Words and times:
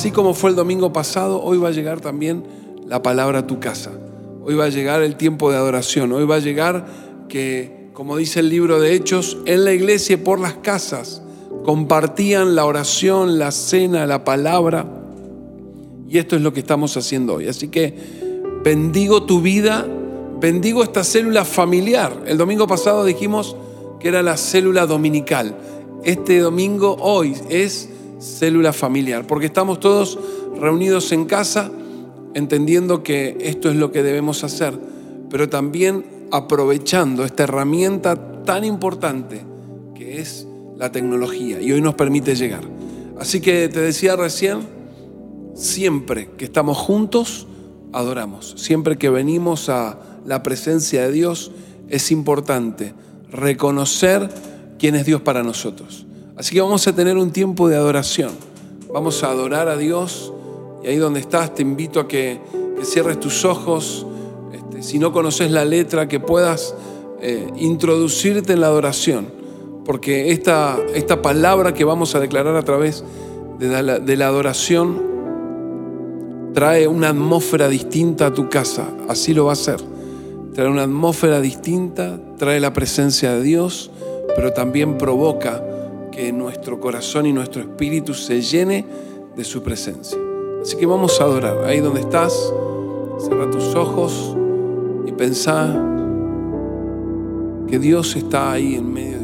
así 0.00 0.12
como 0.12 0.32
fue 0.32 0.48
el 0.48 0.56
domingo 0.56 0.94
pasado, 0.94 1.42
hoy 1.42 1.58
va 1.58 1.68
a 1.68 1.72
llegar 1.72 2.00
también 2.00 2.42
la 2.86 3.02
palabra 3.02 3.40
a 3.40 3.46
tu 3.46 3.60
casa. 3.60 3.90
Hoy 4.42 4.54
va 4.54 4.64
a 4.64 4.68
llegar 4.70 5.02
el 5.02 5.16
tiempo 5.16 5.50
de 5.50 5.58
adoración. 5.58 6.10
Hoy 6.12 6.24
va 6.24 6.36
a 6.36 6.38
llegar 6.38 6.86
que, 7.28 7.90
como 7.92 8.16
dice 8.16 8.40
el 8.40 8.48
libro 8.48 8.80
de 8.80 8.94
Hechos, 8.94 9.36
en 9.44 9.62
la 9.66 9.74
iglesia 9.74 10.14
y 10.14 10.16
por 10.16 10.40
las 10.40 10.54
casas 10.54 11.20
compartían 11.66 12.54
la 12.54 12.64
oración, 12.64 13.38
la 13.38 13.50
cena, 13.50 14.06
la 14.06 14.24
palabra. 14.24 14.86
Y 16.08 16.16
esto 16.16 16.34
es 16.34 16.40
lo 16.40 16.54
que 16.54 16.60
estamos 16.60 16.96
haciendo 16.96 17.34
hoy. 17.34 17.48
Así 17.48 17.68
que 17.68 17.94
bendigo 18.64 19.24
tu 19.24 19.42
vida, 19.42 19.86
bendigo 20.40 20.82
esta 20.82 21.04
célula 21.04 21.44
familiar. 21.44 22.22
El 22.24 22.38
domingo 22.38 22.66
pasado 22.66 23.04
dijimos 23.04 23.54
que 24.00 24.08
era 24.08 24.22
la 24.22 24.38
célula 24.38 24.86
dominical. 24.86 25.58
Este 26.04 26.38
domingo, 26.38 26.96
hoy, 27.00 27.36
es 27.50 27.89
célula 28.20 28.72
familiar, 28.72 29.26
porque 29.26 29.46
estamos 29.46 29.80
todos 29.80 30.18
reunidos 30.58 31.10
en 31.12 31.24
casa 31.24 31.70
entendiendo 32.34 33.02
que 33.02 33.36
esto 33.40 33.70
es 33.70 33.76
lo 33.76 33.90
que 33.90 34.02
debemos 34.02 34.44
hacer, 34.44 34.78
pero 35.30 35.48
también 35.48 36.04
aprovechando 36.30 37.24
esta 37.24 37.44
herramienta 37.44 38.44
tan 38.44 38.64
importante 38.64 39.44
que 39.94 40.20
es 40.20 40.46
la 40.76 40.92
tecnología 40.92 41.60
y 41.60 41.72
hoy 41.72 41.80
nos 41.80 41.94
permite 41.94 42.34
llegar. 42.34 42.62
Así 43.18 43.40
que 43.40 43.68
te 43.68 43.80
decía 43.80 44.16
recién, 44.16 44.60
siempre 45.54 46.30
que 46.38 46.44
estamos 46.44 46.78
juntos, 46.78 47.46
adoramos. 47.92 48.54
Siempre 48.56 48.96
que 48.96 49.10
venimos 49.10 49.68
a 49.68 49.98
la 50.24 50.42
presencia 50.42 51.02
de 51.02 51.12
Dios, 51.12 51.52
es 51.88 52.10
importante 52.12 52.94
reconocer 53.30 54.28
quién 54.78 54.94
es 54.94 55.04
Dios 55.04 55.20
para 55.20 55.42
nosotros. 55.42 56.06
Así 56.40 56.54
que 56.54 56.62
vamos 56.62 56.88
a 56.88 56.94
tener 56.94 57.18
un 57.18 57.32
tiempo 57.32 57.68
de 57.68 57.76
adoración. 57.76 58.30
Vamos 58.90 59.22
a 59.22 59.28
adorar 59.28 59.68
a 59.68 59.76
Dios 59.76 60.32
y 60.82 60.86
ahí 60.86 60.96
donde 60.96 61.20
estás 61.20 61.54
te 61.54 61.60
invito 61.60 62.00
a 62.00 62.08
que, 62.08 62.40
cierres 62.82 63.20
tus 63.20 63.44
ojos. 63.44 64.06
Este, 64.50 64.82
si 64.82 64.98
no 64.98 65.12
conoces 65.12 65.50
la 65.50 65.66
letra, 65.66 66.08
que 66.08 66.18
puedas 66.18 66.74
eh, 67.20 67.46
introducirte 67.58 68.54
en 68.54 68.62
la 68.62 68.68
adoración. 68.68 69.26
Porque 69.84 70.32
esta, 70.32 70.78
esta 70.94 71.20
palabra 71.20 71.74
que 71.74 71.84
vamos 71.84 72.14
a 72.14 72.20
declarar 72.20 72.56
a 72.56 72.62
través 72.62 73.04
de 73.58 73.82
la, 73.82 73.98
de 73.98 74.16
la 74.16 74.28
adoración 74.28 75.02
trae 76.54 76.88
una 76.88 77.10
atmósfera 77.10 77.68
distinta 77.68 78.28
a 78.28 78.32
tu 78.32 78.48
casa. 78.48 78.88
Así 79.10 79.34
lo 79.34 79.44
va 79.44 79.50
a 79.50 79.52
hacer. 79.52 79.76
Trae 80.54 80.70
una 80.70 80.84
atmósfera 80.84 81.38
distinta, 81.42 82.18
trae 82.38 82.60
la 82.60 82.72
presencia 82.72 83.34
de 83.34 83.42
Dios, 83.42 83.90
pero 84.34 84.54
también 84.54 84.96
provoca 84.96 85.66
nuestro 86.32 86.78
corazón 86.78 87.26
y 87.26 87.32
nuestro 87.32 87.62
espíritu 87.62 88.14
se 88.14 88.40
llene 88.40 88.84
de 89.36 89.44
su 89.44 89.62
presencia. 89.62 90.18
Así 90.62 90.76
que 90.76 90.86
vamos 90.86 91.20
a 91.20 91.24
adorar. 91.24 91.64
Ahí 91.64 91.80
donde 91.80 92.00
estás, 92.00 92.52
cierra 93.18 93.50
tus 93.50 93.74
ojos 93.74 94.36
y 95.06 95.12
pensá 95.12 95.86
que 97.68 97.78
Dios 97.78 98.16
está 98.16 98.52
ahí 98.52 98.74
en 98.74 98.92
medio 98.92 99.19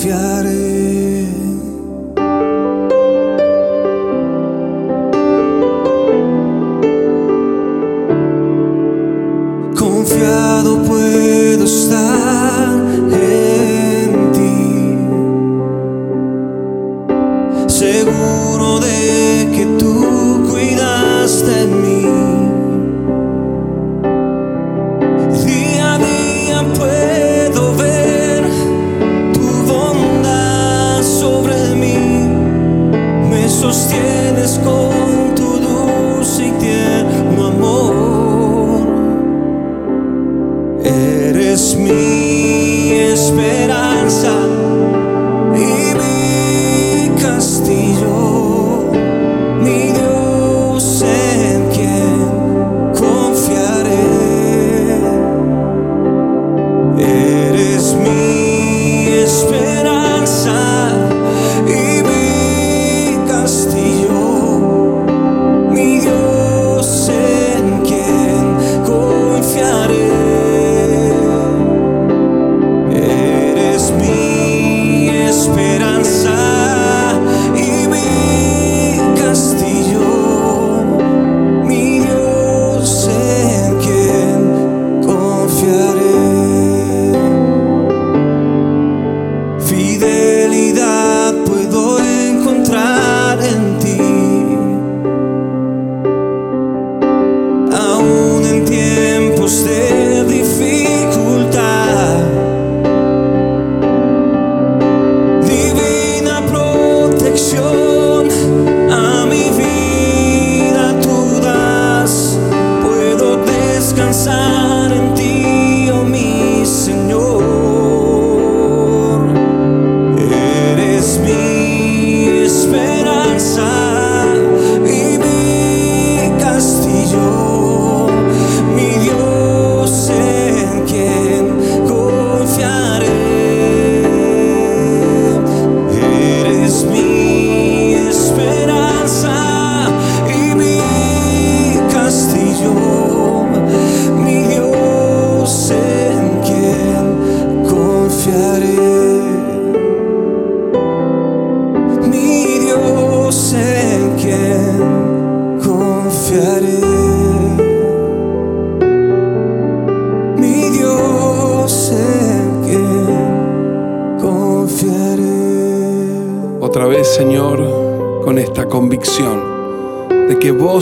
confiar. 0.00 0.39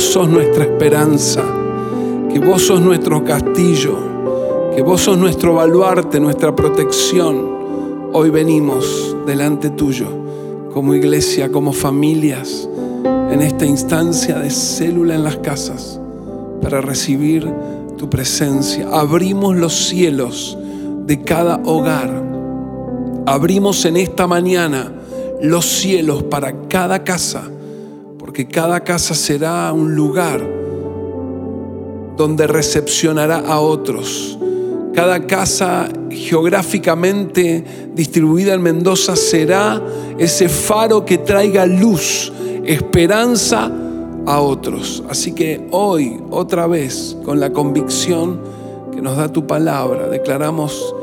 Sos 0.08 0.26
nuestra 0.26 0.64
esperanza, 0.64 1.42
que 2.32 2.38
vos 2.38 2.62
sos 2.62 2.80
nuestro 2.80 3.22
castillo, 3.24 3.94
que 4.74 4.80
vos 4.80 5.02
sos 5.02 5.18
nuestro 5.18 5.54
baluarte, 5.54 6.18
nuestra 6.18 6.56
protección. 6.56 7.58
Hoy 8.14 8.30
venimos 8.30 9.14
delante 9.26 9.68
tuyo 9.68 10.06
como 10.72 10.94
iglesia, 10.94 11.52
como 11.52 11.74
familias, 11.74 12.66
en 13.30 13.42
esta 13.42 13.66
instancia 13.66 14.38
de 14.38 14.48
célula 14.48 15.14
en 15.14 15.24
las 15.24 15.36
casas, 15.36 16.00
para 16.62 16.80
recibir 16.80 17.46
tu 17.98 18.08
presencia. 18.08 18.88
Abrimos 18.90 19.56
los 19.56 19.74
cielos 19.74 20.56
de 21.04 21.22
cada 21.22 21.60
hogar. 21.66 22.22
Abrimos 23.26 23.84
en 23.84 23.98
esta 23.98 24.26
mañana 24.26 24.90
los 25.42 25.66
cielos 25.66 26.22
para 26.22 26.66
cada 26.66 27.04
casa, 27.04 27.50
porque 28.38 28.52
cada 28.52 28.84
casa 28.84 29.16
será 29.16 29.72
un 29.72 29.96
lugar 29.96 30.40
donde 32.16 32.46
recepcionará 32.46 33.40
a 33.40 33.58
otros. 33.58 34.38
Cada 34.94 35.26
casa 35.26 35.88
geográficamente 36.08 37.64
distribuida 37.96 38.54
en 38.54 38.62
Mendoza 38.62 39.16
será 39.16 39.82
ese 40.18 40.48
faro 40.48 41.04
que 41.04 41.18
traiga 41.18 41.66
luz, 41.66 42.32
esperanza 42.64 43.72
a 44.24 44.40
otros. 44.40 45.02
Así 45.10 45.32
que 45.32 45.66
hoy, 45.72 46.22
otra 46.30 46.68
vez, 46.68 47.16
con 47.24 47.40
la 47.40 47.52
convicción 47.52 48.40
que 48.92 49.02
nos 49.02 49.16
da 49.16 49.32
tu 49.32 49.48
palabra, 49.48 50.08
declaramos 50.08 50.94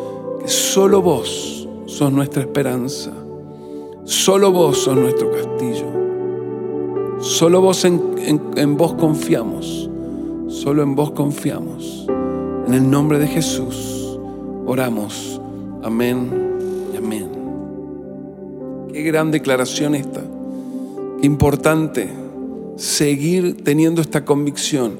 que 0.41 0.47
solo 0.47 1.01
vos 1.01 1.67
sos 1.85 2.13
nuestra 2.13 2.43
esperanza, 2.43 3.11
solo 4.05 4.53
vos 4.53 4.77
sos 4.77 4.95
nuestro 4.95 5.29
castillo, 5.33 6.04
solo 7.25 7.71
en, 8.55 8.77
vos 8.77 8.93
confiamos, 8.93 9.89
solo 10.47 10.83
en 10.83 10.95
vos 10.95 11.11
confiamos. 11.11 12.05
En 12.67 12.73
el 12.73 12.89
nombre 12.89 13.17
de 13.17 13.27
Jesús 13.27 14.19
oramos. 14.67 15.41
Amén 15.83 16.29
y 16.93 16.97
amén. 16.97 17.29
Qué 18.93 19.01
gran 19.01 19.31
declaración 19.31 19.95
esta. 19.95 20.21
Qué 21.19 21.25
importante 21.25 22.09
seguir 22.75 23.63
teniendo 23.63 24.01
esta 24.01 24.23
convicción 24.23 24.93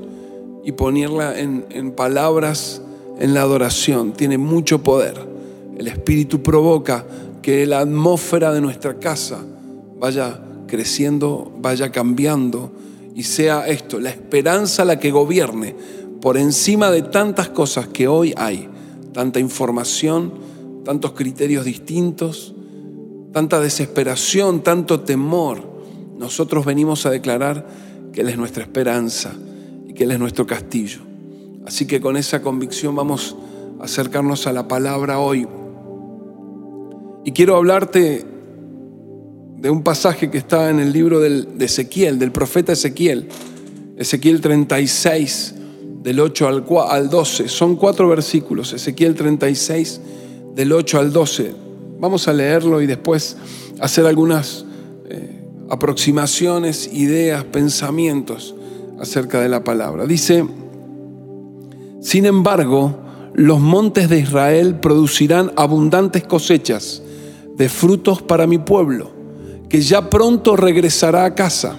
y 0.64 0.72
ponerla 0.72 1.40
en, 1.40 1.92
palabras 1.92 2.82
en 3.20 3.36
la 3.36 3.42
adoración. 3.42 4.14
Tiene 4.14 4.40
mucho 4.40 4.82
poder. 4.82 5.16
El 5.78 5.88
Espíritu 5.88 6.42
provoca 6.42 7.06
que 7.44 7.68
la 7.68 7.82
atmósfera 7.82 8.52
de 8.52 8.62
nuestra 8.62 8.96
casa 8.96 9.44
vaya 10.00 10.40
creciendo, 10.68 11.52
vaya 11.60 11.92
cambiando 11.92 12.72
y 13.16 13.24
sea 13.24 13.68
esto, 13.68 14.00
la 14.00 14.10
esperanza 14.10 14.86
la 14.86 15.00
que 15.00 15.12
gobierne 15.12 15.76
por 16.22 16.38
encima 16.38 16.92
de 16.92 17.04
tantas 17.04 17.50
cosas 17.50 17.88
que 17.88 18.08
hoy 18.08 18.34
hay, 18.36 18.68
tanta 19.14 19.40
información, 19.40 20.34
tantos 20.84 21.12
criterios 21.14 21.66
distintos, 21.66 22.54
tanta 23.32 23.60
desesperación, 23.60 24.62
tanto 24.62 25.02
temor 25.02 25.76
nosotros 26.18 26.66
venimos 26.66 27.06
a 27.06 27.10
declarar 27.10 27.68
que 28.14 28.22
Él 28.22 28.30
es 28.30 28.38
nuestra 28.38 28.64
esperanza 28.64 29.34
y 29.88 29.94
que 29.94 30.06
Él 30.06 30.12
es 30.12 30.20
nuestro 30.20 30.48
castillo. 30.48 31.00
Así 31.66 31.86
que 31.86 32.00
con 32.00 32.16
esa 32.16 32.42
convicción 32.42 32.96
vamos 32.96 33.36
a 33.80 33.84
acercarnos 33.84 34.48
a 34.48 34.54
la 34.54 34.68
palabra 34.68 35.20
hoy. 35.20 35.48
Y 37.26 37.32
quiero 37.32 37.58
hablarte 37.58 38.26
de 39.66 39.72
un 39.72 39.82
pasaje 39.82 40.30
que 40.30 40.38
está 40.38 40.70
en 40.70 40.80
el 40.80 40.94
libro 40.94 41.20
de 41.20 41.66
Ezequiel, 41.66 42.20
del 42.20 42.32
profeta 42.32 42.74
Ezequiel, 42.74 43.28
Ezequiel 43.98 44.40
36, 44.40 45.56
del 46.04 46.20
8 46.20 46.48
al, 46.48 46.66
al 46.88 47.10
12. 47.10 47.48
Son 47.48 47.76
cuatro 47.76 48.08
versículos, 48.08 48.74
Ezequiel 48.74 49.16
36, 49.16 50.02
del 50.54 50.72
8 50.72 51.00
al 51.00 51.12
12. 51.12 51.52
Vamos 52.00 52.28
a 52.28 52.34
leerlo 52.34 52.80
y 52.80 52.86
después 52.86 53.38
hacer 53.80 54.06
algunas 54.06 54.68
aproximaciones, 55.68 56.88
ideas, 56.94 57.44
pensamientos 57.46 58.54
acerca 59.00 59.42
de 59.42 59.50
la 59.50 59.64
palabra. 59.64 60.06
Dice, 60.06 60.46
sin 62.02 62.28
embargo, 62.28 63.00
los 63.34 63.60
montes 63.60 64.10
de 64.10 64.20
Israel 64.20 64.76
producirán 64.80 65.54
abundantes 65.56 66.24
cosechas 66.24 67.02
de 67.58 67.68
frutos 67.68 68.22
para 68.22 68.46
mi 68.46 68.60
pueblo, 68.60 69.15
que 69.70 69.82
ya 69.82 70.10
pronto 70.10 70.56
regresará 70.56 71.26
a 71.26 71.36
casa. 71.36 71.78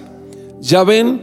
Ya 0.61 0.83
ven, 0.83 1.21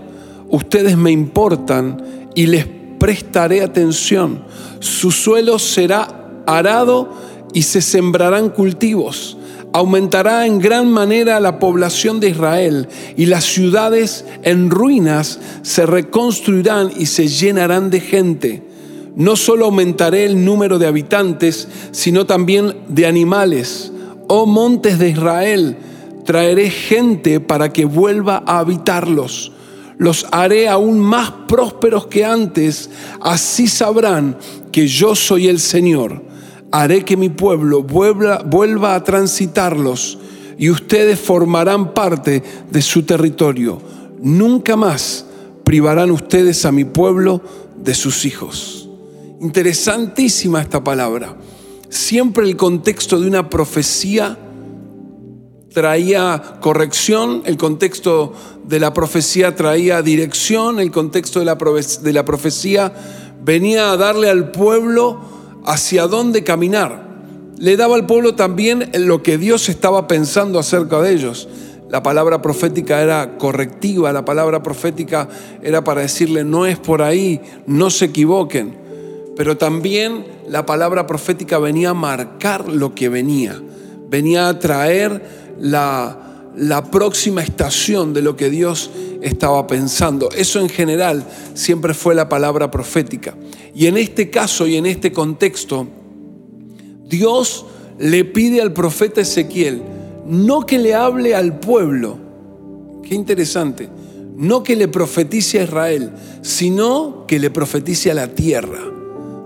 ustedes 0.49 0.97
me 0.97 1.11
importan 1.11 2.31
y 2.35 2.47
les 2.47 2.67
prestaré 2.99 3.63
atención. 3.63 4.45
Su 4.81 5.11
suelo 5.11 5.59
será 5.59 6.43
arado 6.47 7.13
y 7.53 7.63
se 7.63 7.81
sembrarán 7.81 8.51
cultivos 8.51 9.37
aumentará 9.75 10.47
en 10.47 10.61
gran 10.61 10.89
manera 10.89 11.41
la 11.41 11.59
población 11.59 12.21
de 12.21 12.29
Israel 12.29 12.89
y 13.17 13.27
las 13.27 13.43
ciudades 13.43 14.25
en 14.45 14.71
ruinas 14.71 15.41
se 15.63 15.85
reconstruirán 15.85 16.93
y 16.97 17.07
se 17.07 17.27
llenarán 17.27 17.91
de 17.91 17.99
gente. 17.99 18.63
No 19.17 19.35
solo 19.35 19.65
aumentaré 19.65 20.27
el 20.27 20.45
número 20.45 20.79
de 20.79 20.87
habitantes, 20.87 21.67
sino 21.91 22.25
también 22.25 22.77
de 22.89 23.07
animales. 23.07 23.91
Oh 24.29 24.47
montes 24.47 25.01
de 25.01 25.09
Israel, 25.09 25.77
traeré 26.25 26.71
gente 26.71 27.41
para 27.41 27.73
que 27.73 27.85
vuelva 27.85 28.43
a 28.47 28.59
habitarlos. 28.59 29.53
Los 29.97 30.27
haré 30.33 30.69
aún 30.69 30.99
más 30.99 31.31
prósperos 31.47 32.07
que 32.07 32.25
antes, 32.25 32.91
así 33.21 33.69
sabrán 33.69 34.37
que 34.73 34.89
yo 34.89 35.15
soy 35.15 35.49
el 35.49 35.61
Señor 35.61 36.35
haré 36.75 37.05
que 37.05 37.17
mi 37.17 37.29
pueblo 37.29 37.85
vuelva, 37.85 38.95
a 38.97 39.05
transitarlos 39.05 40.19
y 40.59 40.71
ustedes 40.71 41.21
formarán 41.21 41.95
parte 41.95 42.43
de 42.69 42.83
su 42.83 43.05
territorio. 43.05 43.81
Nunca 44.21 44.75
más 44.75 45.25
privarán 45.63 46.11
ustedes 46.11 46.65
a 46.65 46.73
mi 46.73 46.85
pueblo 46.85 47.41
de 47.77 47.95
sus 47.95 48.25
hijos. 48.25 48.89
Interesantísima 49.41 50.63
esta 50.63 50.83
palabra. 50.83 51.37
Siempre 51.89 52.45
el 52.45 52.57
contexto 52.57 53.21
de 53.21 53.29
una 53.29 53.49
profecía 53.49 54.37
traía 55.75 56.41
corrección, 56.61 57.43
el 57.45 57.59
contexto 57.59 58.33
de 58.65 58.81
la 58.81 58.95
profecía 58.95 59.55
traía 59.55 60.01
dirección, 60.01 60.81
el 60.81 60.91
contexto 60.91 61.41
de 61.41 61.45
la, 61.45 61.57
de 61.57 62.13
la 62.13 62.25
profecía 62.25 62.93
venía 63.45 63.91
a 63.91 63.97
darle 63.97 64.31
al 64.31 64.53
pueblo 64.53 65.21
hacia 65.67 66.07
dónde 66.07 66.45
caminar. 66.45 67.05
Le 67.59 67.77
daba 67.77 67.97
al 67.97 68.07
pueblo 68.07 68.35
también 68.35 68.91
lo 68.95 69.23
que 69.23 69.37
Dios 69.37 69.69
estaba 69.69 70.07
pensando 70.09 70.59
acerca 70.59 71.01
de 71.03 71.13
ellos. 71.13 71.49
La 71.91 72.03
palabra 72.03 72.41
profética 72.41 73.03
era 73.03 73.37
correctiva, 73.37 74.13
la 74.13 74.25
palabra 74.25 74.63
profética 74.63 75.29
era 75.63 75.85
para 75.85 76.01
decirle, 76.01 76.45
no 76.45 76.67
es 76.67 76.79
por 76.79 77.03
ahí, 77.03 77.41
no 77.67 77.91
se 77.91 78.07
equivoquen. 78.07 78.77
Pero 79.37 79.57
también 79.57 80.25
la 80.49 80.65
palabra 80.67 81.07
profética 81.07 81.59
venía 81.59 81.91
a 81.91 81.95
marcar 81.95 82.69
lo 82.69 82.95
que 82.95 83.09
venía, 83.09 83.61
venía 84.09 84.49
a 84.49 84.59
traer 84.59 85.44
la, 85.61 86.21
próxima 86.91 87.43
estación 87.43 88.13
de 88.13 88.23
lo 88.23 88.37
que 88.37 88.51
Dios 88.51 88.91
estaba 89.23 89.67
pensando. 89.67 90.29
Eso 90.37 90.61
en 90.61 90.69
general 90.69 91.27
siempre 91.55 91.95
fue 91.95 92.15
la 92.15 92.29
palabra 92.29 92.71
profética. 92.71 93.35
Y 93.75 93.87
en 93.87 93.97
este 93.97 94.31
caso 94.31 94.67
y 94.67 94.77
en 94.77 94.87
este 94.87 95.13
contexto, 95.13 95.89
Dios 97.07 97.67
le 97.99 98.25
pide 98.25 98.61
al 98.61 98.73
profeta 98.73 99.21
Ezequiel 99.21 99.83
no 100.27 100.65
que 100.65 100.79
le 100.79 100.95
hable 100.95 101.35
al 101.35 101.59
pueblo, 101.59 102.19
qué 103.03 103.15
interesante, 103.15 103.89
no 104.37 104.63
que 104.63 104.77
le 104.77 104.89
profetice 104.89 105.61
a 105.61 105.65
Israel, 105.65 106.13
sino 106.43 107.25
que 107.27 107.39
le 107.39 107.51
profetice 107.51 108.11
a 108.11 108.15
la 108.15 108.29
tierra. 108.29 108.81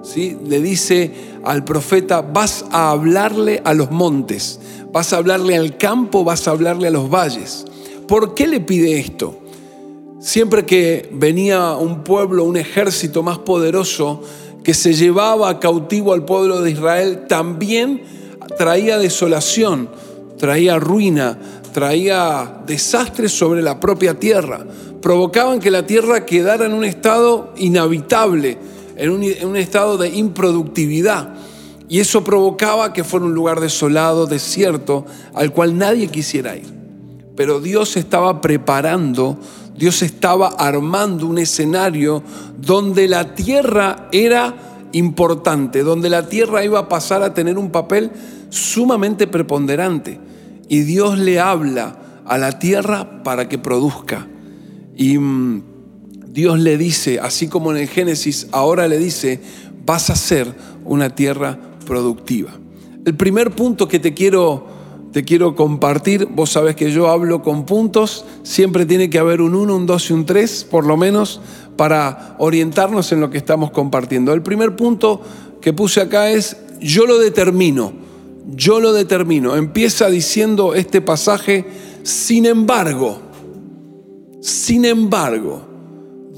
¿Sí? 0.02 0.38
Le 0.46 0.62
dice 0.62 1.10
al 1.44 1.64
profeta, 1.64 2.22
vas 2.22 2.64
a 2.70 2.90
hablarle 2.90 3.60
a 3.64 3.74
los 3.74 3.90
montes, 3.90 4.60
vas 4.92 5.12
a 5.12 5.18
hablarle 5.18 5.56
al 5.56 5.76
campo, 5.76 6.24
vas 6.24 6.48
a 6.48 6.52
hablarle 6.52 6.88
a 6.88 6.90
los 6.90 7.10
valles. 7.10 7.64
¿Por 8.06 8.34
qué 8.34 8.46
le 8.46 8.60
pide 8.60 8.98
esto? 8.98 9.38
Siempre 10.20 10.66
que 10.66 11.08
venía 11.12 11.74
un 11.74 12.02
pueblo, 12.02 12.44
un 12.44 12.56
ejército 12.56 13.22
más 13.22 13.38
poderoso 13.38 14.22
que 14.64 14.74
se 14.74 14.92
llevaba 14.92 15.60
cautivo 15.60 16.12
al 16.12 16.24
pueblo 16.24 16.60
de 16.60 16.72
Israel, 16.72 17.26
también 17.28 18.02
traía 18.56 18.98
desolación, 18.98 19.88
traía 20.36 20.78
ruina, 20.78 21.38
traía 21.72 22.62
desastres 22.66 23.32
sobre 23.32 23.62
la 23.62 23.78
propia 23.78 24.18
tierra. 24.18 24.66
Provocaban 25.00 25.60
que 25.60 25.70
la 25.70 25.86
tierra 25.86 26.26
quedara 26.26 26.66
en 26.66 26.72
un 26.72 26.84
estado 26.84 27.52
inhabitable, 27.56 28.58
en 28.96 29.10
un, 29.10 29.22
en 29.22 29.46
un 29.46 29.56
estado 29.56 29.96
de 29.96 30.08
improductividad. 30.08 31.34
Y 31.88 32.00
eso 32.00 32.22
provocaba 32.22 32.92
que 32.92 33.04
fuera 33.04 33.26
un 33.26 33.34
lugar 33.34 33.60
desolado, 33.60 34.26
desierto, 34.26 35.06
al 35.34 35.52
cual 35.52 35.78
nadie 35.78 36.08
quisiera 36.08 36.56
ir. 36.56 36.76
pero 37.34 37.60
Dios 37.60 37.96
estaba 37.96 38.40
preparando, 38.40 39.38
Dios 39.76 40.02
estaba 40.02 40.48
armando 40.48 41.24
un 41.24 41.38
escenario 41.38 42.24
donde 42.60 43.06
la 43.06 43.36
tierra 43.36 44.08
era 44.10 44.56
importante, 44.90 45.84
donde 45.84 46.10
la 46.10 46.28
tierra 46.28 46.64
iba 46.64 46.80
a 46.80 46.88
pasar 46.88 47.22
a 47.22 47.34
tener 47.34 47.58
un 47.58 47.70
papel 47.70 48.10
sumamente 48.50 49.28
preponderante. 49.28 50.18
Y 50.68 50.80
Dios 50.80 51.18
le 51.18 51.38
habla 51.38 51.96
a 52.26 52.38
la 52.38 52.58
tierra 52.58 53.22
para 53.22 53.48
que 53.48 53.58
produzca. 53.58 54.26
Y 54.96 55.16
mm, 55.16 55.62
Dios 56.32 56.58
le 56.58 56.76
dice, 56.76 57.20
así 57.20 57.46
como 57.46 57.70
en 57.70 57.78
el 57.78 57.88
Génesis, 57.88 58.48
ahora 58.50 58.88
le 58.88 58.98
dice, 58.98 59.40
vas 59.86 60.10
a 60.10 60.16
ser 60.16 60.52
una 60.84 61.14
tierra 61.14 61.67
productiva. 61.88 62.50
El 63.06 63.16
primer 63.16 63.52
punto 63.52 63.88
que 63.88 63.98
te 63.98 64.12
quiero, 64.12 64.66
te 65.10 65.24
quiero 65.24 65.56
compartir, 65.56 66.26
vos 66.26 66.50
sabés 66.50 66.76
que 66.76 66.92
yo 66.92 67.08
hablo 67.08 67.42
con 67.42 67.64
puntos, 67.64 68.26
siempre 68.42 68.84
tiene 68.84 69.08
que 69.08 69.18
haber 69.18 69.40
un 69.40 69.54
1, 69.54 69.74
un 69.74 69.86
2 69.86 70.10
y 70.10 70.12
un 70.12 70.26
3, 70.26 70.68
por 70.70 70.86
lo 70.86 70.98
menos, 70.98 71.40
para 71.76 72.36
orientarnos 72.38 73.10
en 73.12 73.22
lo 73.22 73.30
que 73.30 73.38
estamos 73.38 73.70
compartiendo. 73.70 74.34
El 74.34 74.42
primer 74.42 74.76
punto 74.76 75.22
que 75.62 75.72
puse 75.72 76.02
acá 76.02 76.28
es, 76.30 76.58
yo 76.82 77.06
lo 77.06 77.18
determino, 77.18 77.94
yo 78.54 78.80
lo 78.80 78.92
determino. 78.92 79.56
Empieza 79.56 80.10
diciendo 80.10 80.74
este 80.74 81.00
pasaje, 81.00 81.64
sin 82.02 82.44
embargo, 82.44 83.22
sin 84.42 84.84
embargo, 84.84 85.62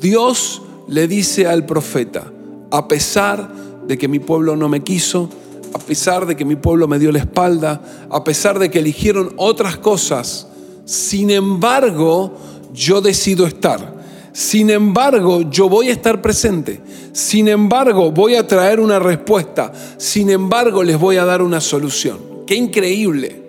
Dios 0.00 0.62
le 0.87 1.09
dice 1.09 1.49
al 1.49 1.66
profeta, 1.66 2.33
a 2.71 2.87
pesar 2.87 3.52
de 3.88 3.99
que 3.99 4.07
mi 4.07 4.21
pueblo 4.21 4.54
no 4.54 4.69
me 4.69 4.85
quiso, 4.85 5.28
a 5.73 5.79
pesar 5.79 6.27
de 6.27 6.37
que 6.37 6.45
mi 6.45 6.57
pueblo 6.57 6.89
me 6.89 6.99
dio 6.99 7.12
la 7.12 7.19
espalda, 7.21 8.09
a 8.11 8.25
pesar 8.25 8.59
de 8.59 8.71
que 8.71 8.81
eligieron 8.81 9.33
otras 9.37 9.77
cosas, 9.77 10.47
sin 10.85 11.31
embargo, 11.31 12.33
yo 12.73 13.00
decido 13.00 13.47
estar. 13.47 14.00
Sin 14.33 14.71
embargo, 14.71 15.43
yo 15.50 15.69
voy 15.69 15.89
a 15.89 15.93
estar 15.93 16.23
presente. 16.23 16.81
Sin 17.12 17.49
embargo, 17.49 18.11
voy 18.12 18.37
a 18.37 18.47
traer 18.47 18.81
una 18.81 18.99
respuesta. 18.99 19.73
Sin 19.97 20.31
embargo, 20.31 20.83
les 20.83 20.99
voy 20.99 21.17
a 21.17 21.25
dar 21.25 21.43
una 21.43 21.61
solución. 21.61 22.19
Qué 22.47 22.55
increíble. 22.55 23.43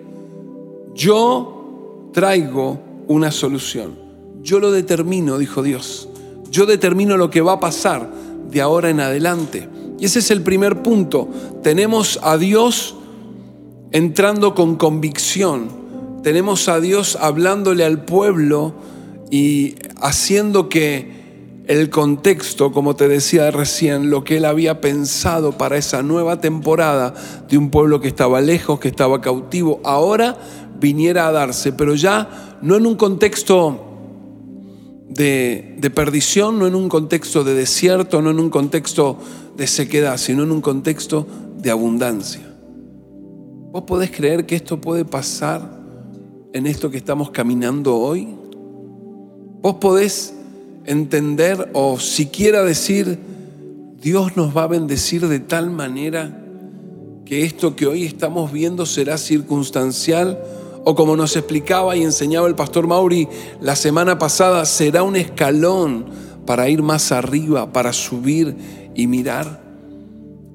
Yo 0.94 2.10
traigo 2.12 2.80
una 3.08 3.30
solución. 3.30 3.96
Yo 4.42 4.58
lo 4.58 4.70
determino, 4.72 5.38
dijo 5.38 5.62
Dios. 5.62 6.08
Yo 6.50 6.66
determino 6.66 7.16
lo 7.16 7.30
que 7.30 7.40
va 7.40 7.54
a 7.54 7.60
pasar 7.60 8.10
de 8.50 8.60
ahora 8.60 8.90
en 8.90 9.00
adelante. 9.00 9.68
Y 10.02 10.06
ese 10.06 10.18
es 10.18 10.32
el 10.32 10.42
primer 10.42 10.82
punto. 10.82 11.28
Tenemos 11.62 12.18
a 12.24 12.36
Dios 12.36 12.96
entrando 13.92 14.52
con 14.52 14.74
convicción. 14.74 15.68
Tenemos 16.24 16.68
a 16.68 16.80
Dios 16.80 17.16
hablándole 17.20 17.84
al 17.84 18.04
pueblo 18.04 18.74
y 19.30 19.76
haciendo 20.00 20.68
que 20.68 21.62
el 21.68 21.88
contexto, 21.88 22.72
como 22.72 22.96
te 22.96 23.06
decía 23.06 23.48
recién, 23.52 24.10
lo 24.10 24.24
que 24.24 24.38
él 24.38 24.44
había 24.44 24.80
pensado 24.80 25.52
para 25.52 25.76
esa 25.76 26.02
nueva 26.02 26.40
temporada 26.40 27.14
de 27.48 27.56
un 27.56 27.70
pueblo 27.70 28.00
que 28.00 28.08
estaba 28.08 28.40
lejos, 28.40 28.80
que 28.80 28.88
estaba 28.88 29.20
cautivo, 29.20 29.80
ahora 29.84 30.36
viniera 30.80 31.28
a 31.28 31.30
darse, 31.30 31.72
pero 31.72 31.94
ya 31.94 32.58
no 32.60 32.74
en 32.74 32.86
un 32.86 32.96
contexto 32.96 33.91
de, 35.14 35.76
de, 35.78 35.90
perdición, 35.90 36.58
no 36.58 36.66
en 36.66 36.74
un 36.74 36.88
contexto 36.88 37.44
de 37.44 37.54
desierto, 37.54 38.22
no 38.22 38.30
en 38.30 38.40
un 38.40 38.50
contexto 38.50 39.18
de 39.56 39.66
sequedad, 39.66 40.16
sino 40.16 40.42
en 40.42 40.52
un 40.52 40.60
contexto 40.60 41.26
de 41.58 41.70
abundancia. 41.70 42.42
¿Vos 43.72 43.84
podés 43.84 44.10
creer 44.10 44.46
que 44.46 44.54
esto 44.54 44.80
puede 44.80 45.04
pasar 45.04 45.80
en 46.52 46.66
esto 46.66 46.90
que 46.90 46.98
estamos 46.98 47.30
caminando 47.30 47.96
hoy? 47.96 48.28
Vos 49.62 49.76
podés 49.76 50.34
entender 50.84 51.70
o 51.72 51.98
siquiera 51.98 52.64
decir, 52.64 53.18
Dios 54.00 54.36
nos 54.36 54.56
va 54.56 54.64
a 54.64 54.66
bendecir 54.66 55.26
de 55.28 55.40
tal 55.40 55.70
manera 55.70 56.44
que 57.24 57.44
esto 57.44 57.76
que 57.76 57.86
hoy 57.86 58.04
estamos 58.04 58.52
viendo 58.52 58.84
será 58.84 59.16
circunstancial 59.16 60.38
o 60.84 60.94
como 60.94 61.16
nos 61.16 61.36
explicaba 61.36 61.96
y 61.96 62.02
enseñaba 62.02 62.48
el 62.48 62.54
pastor 62.54 62.86
Mauri 62.86 63.28
la 63.60 63.76
semana 63.76 64.18
pasada, 64.18 64.64
será 64.64 65.02
un 65.02 65.16
escalón 65.16 66.06
para 66.46 66.68
ir 66.68 66.82
más 66.82 67.12
arriba, 67.12 67.72
para 67.72 67.92
subir 67.92 68.56
y 68.94 69.06
mirar. 69.06 69.62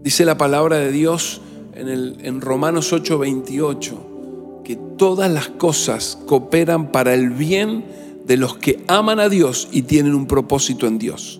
Dice 0.03 0.25
la 0.25 0.37
palabra 0.37 0.77
de 0.77 0.91
Dios 0.91 1.41
en, 1.73 1.87
el, 1.87 2.17
en 2.21 2.41
Romanos 2.41 2.91
8:28 2.93 4.63
que 4.63 4.75
todas 4.97 5.31
las 5.31 5.47
cosas 5.47 6.17
cooperan 6.25 6.91
para 6.91 7.13
el 7.13 7.29
bien 7.29 7.85
de 8.25 8.35
los 8.35 8.57
que 8.57 8.83
aman 8.87 9.19
a 9.19 9.29
Dios 9.29 9.69
y 9.71 9.83
tienen 9.83 10.13
un 10.13 10.27
propósito 10.27 10.87
en 10.87 10.99
Dios. 10.99 11.39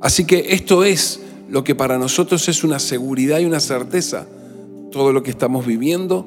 Así 0.00 0.26
que 0.26 0.48
esto 0.50 0.84
es 0.84 1.20
lo 1.48 1.64
que 1.64 1.74
para 1.74 1.98
nosotros 1.98 2.46
es 2.48 2.62
una 2.64 2.78
seguridad 2.78 3.38
y 3.38 3.46
una 3.46 3.60
certeza. 3.60 4.26
Todo 4.92 5.12
lo 5.12 5.22
que 5.22 5.30
estamos 5.30 5.64
viviendo, 5.64 6.26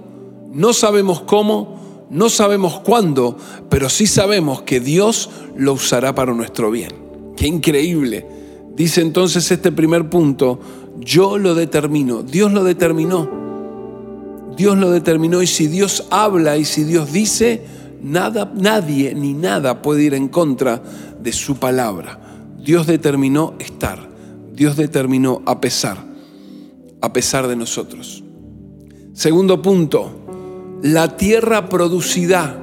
no 0.51 0.73
sabemos 0.73 1.21
cómo, 1.21 1.80
no 2.11 2.29
sabemos 2.29 2.79
cuándo, 2.81 3.37
pero 3.69 3.89
sí 3.89 4.05
sabemos 4.05 4.61
que 4.61 4.79
Dios 4.79 5.29
lo 5.55 5.73
usará 5.73 6.13
para 6.13 6.33
nuestro 6.33 6.69
bien. 6.69 6.91
Qué 7.35 7.47
increíble. 7.47 8.27
Dice 8.75 9.01
entonces 9.01 9.49
este 9.51 9.71
primer 9.71 10.09
punto, 10.09 10.59
yo 10.99 11.37
lo 11.37 11.55
determino, 11.55 12.21
Dios 12.21 12.51
lo 12.51 12.63
determinó. 12.63 13.41
Dios 14.55 14.77
lo 14.77 14.91
determinó 14.91 15.41
y 15.41 15.47
si 15.47 15.67
Dios 15.67 16.05
habla 16.11 16.57
y 16.57 16.65
si 16.65 16.83
Dios 16.83 17.11
dice, 17.11 17.63
Nada, 18.01 18.51
nadie 18.55 19.13
ni 19.13 19.33
nada 19.33 19.83
puede 19.83 20.03
ir 20.03 20.15
en 20.15 20.27
contra 20.27 20.81
de 21.21 21.31
su 21.31 21.57
palabra. 21.57 22.19
Dios 22.57 22.87
determinó 22.87 23.53
estar. 23.59 24.09
Dios 24.53 24.75
determinó 24.75 25.43
a 25.45 25.61
pesar, 25.61 25.97
a 26.99 27.13
pesar 27.13 27.47
de 27.47 27.55
nosotros. 27.55 28.23
Segundo 29.13 29.61
punto, 29.61 30.20
la 30.81 31.15
tierra 31.17 31.69
producirá. 31.69 32.57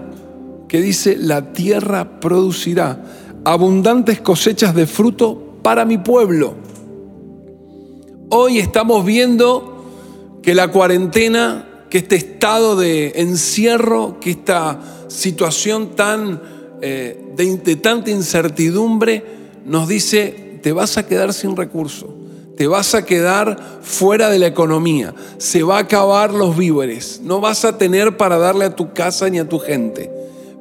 ¿Qué 0.69 0.81
dice? 0.81 1.17
La 1.17 1.53
tierra 1.53 2.21
producirá 2.21 3.03
abundantes 3.45 4.21
cosechas 4.21 4.75
de 4.75 4.87
fruto 4.87 5.59
para 5.63 5.85
mi 5.85 5.99
pueblo. 5.99 6.55
Hoy 8.31 8.59
estamos 8.59 9.05
viendo 9.05 10.41
que 10.43 10.55
la 10.55 10.69
cuarentena, 10.69 11.87
que 11.89 11.99
este 11.99 12.17
estado 12.17 12.77
de 12.77 13.13
encierro, 13.17 14.21
que 14.21 14.31
esta 14.31 14.81
situación 15.09 15.97
tan, 15.97 16.43
eh, 16.83 17.33
de, 17.37 17.77
tanta 17.77 18.11
incertidumbre, 18.11 19.25
nos 19.65 19.89
dice, 19.89 20.61
te 20.63 20.73
vas 20.73 20.99
a 20.99 21.07
quedar 21.07 21.33
sin 21.33 21.57
recursos, 21.57 22.11
te 22.59 22.67
vas 22.67 22.97
a 22.97 23.05
quedar 23.05 23.57
fuera 23.83 24.31
de 24.31 24.41
la 24.41 24.49
economía, 24.49 25.15
se 25.37 25.63
va 25.63 25.77
a 25.77 25.83
acabar 25.83 26.35
los 26.35 26.57
víveres, 26.57 27.21
no 27.23 27.41
vas 27.41 27.65
a 27.65 27.79
tener 27.79 28.17
para 28.17 28.37
darle 28.37 28.65
a 28.65 28.75
tu 28.75 28.93
casa 28.93 29.31
ni 29.31 29.39
a 29.39 29.49
tu 29.49 29.61
gente. 29.61 30.11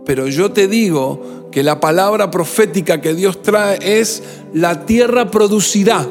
Pero 0.06 0.28
yo 0.28 0.52
te 0.52 0.68
digo 0.68 1.50
que 1.52 1.64
la 1.64 1.80
palabra 1.80 2.30
profética 2.30 3.02
que 3.02 3.16
Dios 3.16 3.42
trae 3.42 3.80
es, 3.82 4.22
la 4.54 4.86
tierra 4.86 5.32
producirá, 5.32 6.08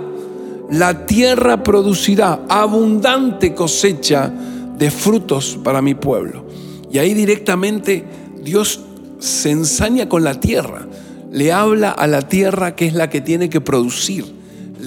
la 0.72 1.06
tierra 1.06 1.62
producirá 1.62 2.40
abundante 2.48 3.54
cosecha 3.54 4.32
de 4.76 4.90
frutos 4.90 5.56
para 5.62 5.82
mi 5.82 5.94
pueblo. 5.94 6.46
Y 6.90 6.98
ahí 6.98 7.14
directamente 7.14 8.04
Dios 8.42 8.80
se 9.20 9.52
ensaña 9.52 10.08
con 10.08 10.24
la 10.24 10.40
tierra, 10.40 10.88
le 11.30 11.52
habla 11.52 11.92
a 11.92 12.08
la 12.08 12.22
tierra 12.22 12.74
que 12.74 12.86
es 12.86 12.94
la 12.94 13.08
que 13.08 13.20
tiene 13.20 13.48
que 13.48 13.60
producir, 13.60 14.35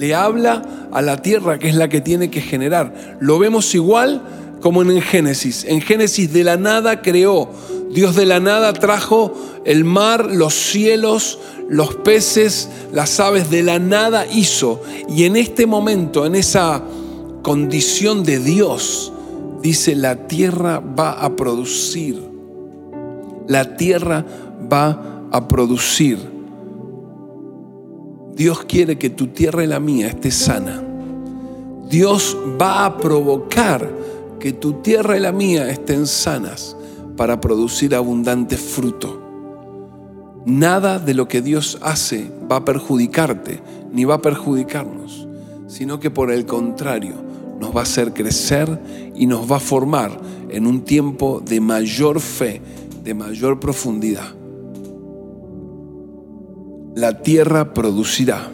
le 0.00 0.14
habla 0.14 0.88
a 0.92 1.02
la 1.02 1.22
tierra 1.22 1.58
que 1.58 1.68
es 1.68 1.74
la 1.74 1.88
que 1.88 2.00
tiene 2.00 2.30
que 2.30 2.40
generar. 2.40 3.18
Lo 3.20 3.38
vemos 3.38 3.74
igual 3.74 4.22
como 4.60 4.82
en 4.82 5.00
Génesis. 5.00 5.64
En 5.64 5.80
Génesis 5.80 6.32
de 6.32 6.42
la 6.42 6.56
nada 6.56 7.02
creó, 7.02 7.50
Dios 7.92 8.16
de 8.16 8.26
la 8.26 8.40
nada 8.40 8.72
trajo 8.72 9.34
el 9.64 9.84
mar, 9.84 10.26
los 10.26 10.54
cielos, 10.54 11.38
los 11.68 11.94
peces, 11.96 12.68
las 12.92 13.20
aves, 13.20 13.50
de 13.50 13.62
la 13.62 13.78
nada 13.78 14.26
hizo. 14.26 14.82
Y 15.08 15.24
en 15.24 15.36
este 15.36 15.66
momento, 15.66 16.26
en 16.26 16.34
esa 16.34 16.82
condición 17.42 18.24
de 18.24 18.38
Dios, 18.38 19.12
dice, 19.62 19.94
la 19.94 20.26
tierra 20.26 20.80
va 20.80 21.12
a 21.12 21.36
producir 21.36 22.30
la 23.50 23.76
tierra 23.76 24.24
va 24.72 25.26
a 25.32 25.48
producir. 25.48 26.18
Dios 28.40 28.64
quiere 28.64 28.96
que 28.96 29.10
tu 29.10 29.26
tierra 29.26 29.64
y 29.64 29.66
la 29.66 29.80
mía 29.80 30.06
esté 30.06 30.30
sana. 30.30 30.82
Dios 31.90 32.34
va 32.58 32.86
a 32.86 32.96
provocar 32.96 33.86
que 34.40 34.54
tu 34.54 34.80
tierra 34.80 35.18
y 35.18 35.20
la 35.20 35.30
mía 35.30 35.68
estén 35.68 36.06
sanas 36.06 36.74
para 37.18 37.38
producir 37.38 37.94
abundante 37.94 38.56
fruto. 38.56 39.20
Nada 40.46 40.98
de 40.98 41.12
lo 41.12 41.28
que 41.28 41.42
Dios 41.42 41.76
hace 41.82 42.32
va 42.50 42.56
a 42.56 42.64
perjudicarte 42.64 43.60
ni 43.92 44.06
va 44.06 44.14
a 44.14 44.22
perjudicarnos, 44.22 45.28
sino 45.66 46.00
que 46.00 46.10
por 46.10 46.32
el 46.32 46.46
contrario 46.46 47.16
nos 47.60 47.76
va 47.76 47.80
a 47.80 47.82
hacer 47.82 48.14
crecer 48.14 48.80
y 49.14 49.26
nos 49.26 49.52
va 49.52 49.56
a 49.56 49.60
formar 49.60 50.18
en 50.48 50.66
un 50.66 50.80
tiempo 50.80 51.42
de 51.44 51.60
mayor 51.60 52.20
fe 52.20 52.62
de 53.04 53.12
mayor 53.12 53.60
profundidad. 53.60 54.39
La 56.94 57.22
tierra 57.22 57.72
producirá. 57.72 58.50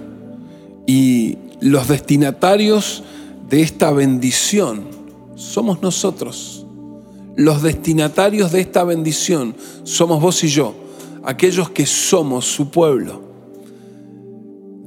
Y 0.86 1.38
los 1.60 1.88
destinatarios 1.88 3.02
de 3.48 3.62
esta 3.62 3.90
bendición 3.92 4.84
somos 5.34 5.82
nosotros. 5.82 6.66
Los 7.36 7.62
destinatarios 7.62 8.52
de 8.52 8.60
esta 8.60 8.84
bendición 8.84 9.54
somos 9.84 10.20
vos 10.20 10.42
y 10.44 10.48
yo, 10.48 10.74
aquellos 11.24 11.70
que 11.70 11.86
somos 11.86 12.46
su 12.46 12.70
pueblo. 12.70 13.22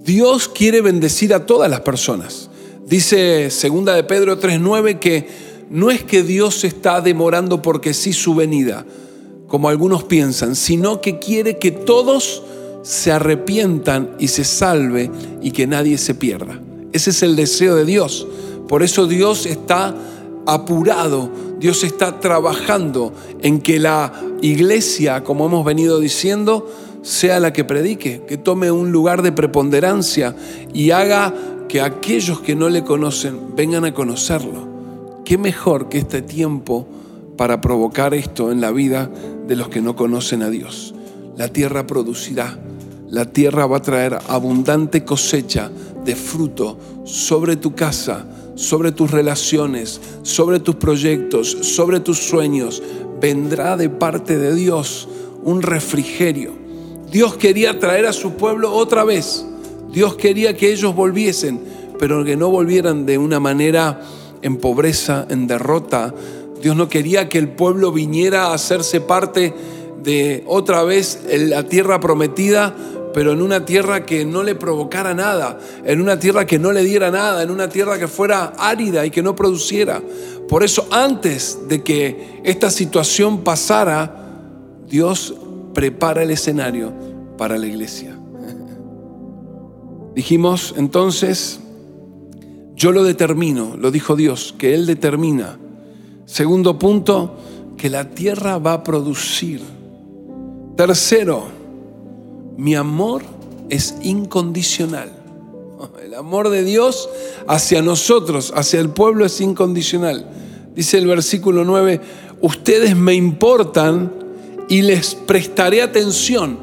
Dios 0.04 0.48
quiere 0.48 0.82
bendecir 0.82 1.34
a 1.34 1.46
todas 1.46 1.70
las 1.70 1.82
personas. 1.82 2.50
Dice 2.88 3.52
segunda 3.52 3.94
de 3.94 4.04
Pedro 4.04 4.40
3:9 4.40 4.98
que 4.98 5.28
no 5.70 5.92
es 5.92 6.04
que 6.04 6.24
Dios 6.24 6.64
está 6.64 7.02
demorando 7.02 7.62
porque 7.62 7.94
sí 7.94 8.14
su 8.14 8.34
venida, 8.34 8.86
como 9.48 9.70
algunos 9.70 10.04
piensan, 10.04 10.56
sino 10.56 11.00
que 11.02 11.20
quiere 11.20 11.60
que 11.60 11.72
todos 11.72 12.42
se 12.90 13.12
arrepientan 13.12 14.16
y 14.18 14.30
se 14.30 14.44
salve 14.44 15.12
y 15.44 15.52
que 15.52 15.68
nadie 15.68 16.00
se 16.00 16.16
pierda. 16.16 16.60
Ese 16.92 17.12
es 17.12 17.22
el 17.22 17.36
deseo 17.36 17.76
de 17.76 17.86
Dios. 17.86 18.28
Por 18.68 18.82
eso 18.82 19.06
Dios 19.06 19.46
está 19.46 19.94
apurado, 20.48 21.30
Dios 21.60 21.84
está 21.84 22.20
trabajando 22.20 23.14
en 23.44 23.62
que 23.62 23.78
la 23.78 24.12
iglesia, 24.42 25.24
como 25.24 25.46
hemos 25.46 25.64
venido 25.64 26.00
diciendo, 26.00 26.68
sea 27.04 27.40
la 27.40 27.54
que 27.54 27.64
predique, 27.64 28.24
que 28.28 28.40
tome 28.40 28.72
un 28.72 28.92
lugar 28.92 29.22
de 29.22 29.34
preponderancia 29.34 30.36
y 30.74 30.90
haga 30.90 31.36
que 31.68 31.82
aquellos 31.82 32.40
que 32.40 32.56
no 32.56 32.70
le 32.70 32.84
conocen 32.84 33.56
vengan 33.56 33.86
a 33.86 33.94
conocerlo. 33.94 35.22
¿Qué 35.26 35.38
mejor 35.38 35.90
que 35.90 36.00
este 36.00 36.24
tiempo 36.24 36.88
para 37.38 37.62
provocar 37.62 38.16
esto 38.16 38.52
en 38.52 38.62
la 38.62 38.72
vida 38.72 39.12
de 39.48 39.56
los 39.56 39.70
que 39.70 39.80
no 39.80 39.96
conocen 39.96 40.42
a 40.42 40.50
Dios? 40.50 40.96
La 41.38 41.50
tierra 41.50 41.86
producirá, 41.86 42.58
la 43.10 43.26
tierra 43.26 43.66
va 43.66 43.78
a 43.78 43.82
traer 43.82 44.18
abundante 44.28 45.04
cosecha 45.04 45.70
de 46.06 46.16
fruto 46.16 46.78
sobre 47.06 47.56
tu 47.56 47.76
casa, 47.76 48.26
sobre 48.56 48.92
tus 48.92 49.12
relaciones, 49.12 50.00
sobre 50.22 50.60
tus 50.60 50.76
proyectos, 50.76 51.50
sobre 51.62 52.00
tus 52.00 52.20
sueños. 52.20 52.82
Vendrá 53.20 53.78
de 53.78 53.90
parte 53.90 54.38
de 54.38 54.54
Dios 54.56 55.08
un 55.44 55.62
refrigerio 55.62 56.60
Dios 57.12 57.38
quería 57.38 57.80
traer 57.80 58.06
a 58.06 58.14
su 58.14 58.34
pueblo 58.34 58.72
otra 58.72 59.04
vez. 59.04 59.46
Dios 59.92 60.16
quería 60.16 60.56
que 60.56 60.72
ellos 60.72 60.96
volviesen, 60.96 61.60
pero 61.98 62.24
que 62.24 62.36
no 62.36 62.50
volvieran 62.50 63.06
de 63.06 63.18
una 63.18 63.40
manera 63.40 64.02
en 64.44 64.58
pobreza, 64.58 65.26
en 65.30 65.48
derrota. 65.48 66.14
Dios 66.62 66.76
no 66.76 66.88
quería 66.88 67.28
que 67.28 67.40
el 67.40 67.50
pueblo 67.50 67.92
viniera 67.92 68.48
a 68.48 68.54
hacerse 68.54 69.02
parte 69.02 69.54
de 70.04 70.44
otra 70.46 70.84
vez 70.84 71.22
la 71.32 71.64
tierra 71.64 72.00
prometida, 72.00 72.76
pero 73.14 73.32
en 73.34 73.42
una 73.42 73.66
tierra 73.66 74.06
que 74.06 74.26
no 74.26 74.44
le 74.44 74.56
provocara 74.56 75.14
nada, 75.14 75.60
en 75.84 76.02
una 76.02 76.20
tierra 76.20 76.46
que 76.46 76.60
no 76.60 76.72
le 76.72 76.84
diera 76.84 77.12
nada, 77.12 77.44
en 77.44 77.52
una 77.52 77.70
tierra 77.70 77.98
que 77.98 78.08
fuera 78.08 78.54
árida 78.58 79.06
y 79.06 79.12
que 79.12 79.24
no 79.24 79.36
produciera. 79.36 80.02
Por 80.48 80.64
eso 80.64 80.88
antes 80.92 81.60
de 81.68 81.84
que 81.84 82.42
esta 82.44 82.70
situación 82.70 83.44
pasara, 83.44 84.16
Dios 84.88 85.36
prepara 85.74 86.24
el 86.24 86.32
escenario 86.32 86.94
para 87.38 87.58
la 87.58 87.68
iglesia. 87.68 88.16
Dijimos 90.16 90.74
entonces, 90.78 91.60
yo 92.76 92.92
lo 92.92 93.04
determino, 93.04 93.76
lo 93.78 93.92
dijo 93.92 94.16
Dios, 94.16 94.56
que 94.58 94.74
Él 94.74 94.86
determina. 94.86 95.58
Segundo 96.26 96.78
punto, 96.80 97.36
que 97.78 97.90
la 97.90 98.10
tierra 98.12 98.58
va 98.58 98.74
a 98.74 98.84
producir. 98.84 99.62
Tercero, 100.76 101.59
mi 102.60 102.76
amor 102.76 103.22
es 103.70 103.96
incondicional. 104.02 105.14
El 106.04 106.14
amor 106.14 106.50
de 106.50 106.66
Dios 106.66 107.10
hacia 107.48 107.82
nosotros, 107.82 108.52
hacia 108.54 108.82
el 108.82 108.90
pueblo 108.90 109.26
es 109.26 109.40
incondicional. 109.40 110.30
Dice 110.76 110.98
el 110.98 111.08
versículo 111.08 111.64
9, 111.64 112.02
ustedes 112.42 112.98
me 112.98 113.14
importan 113.14 114.14
y 114.68 114.82
les 114.82 115.16
prestaré 115.16 115.82
atención. 115.82 116.60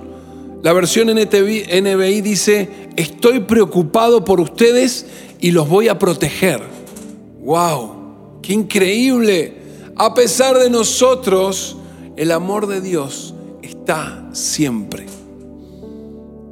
La 0.62 0.74
versión 0.74 1.08
NBI 1.08 2.20
dice, 2.20 2.68
estoy 2.96 3.40
preocupado 3.40 4.22
por 4.22 4.40
ustedes 4.40 5.06
y 5.40 5.50
los 5.50 5.66
voy 5.68 5.88
a 5.88 5.98
proteger. 5.98 6.60
¡Wow! 7.40 8.40
¡Qué 8.42 8.52
increíble! 8.52 9.54
A 9.96 10.12
pesar 10.12 10.58
de 10.58 10.68
nosotros, 10.68 11.76
el 12.16 12.32
amor 12.32 12.66
de 12.66 12.82
Dios 12.82 13.34
está 13.62 14.28
siempre. 14.32 15.15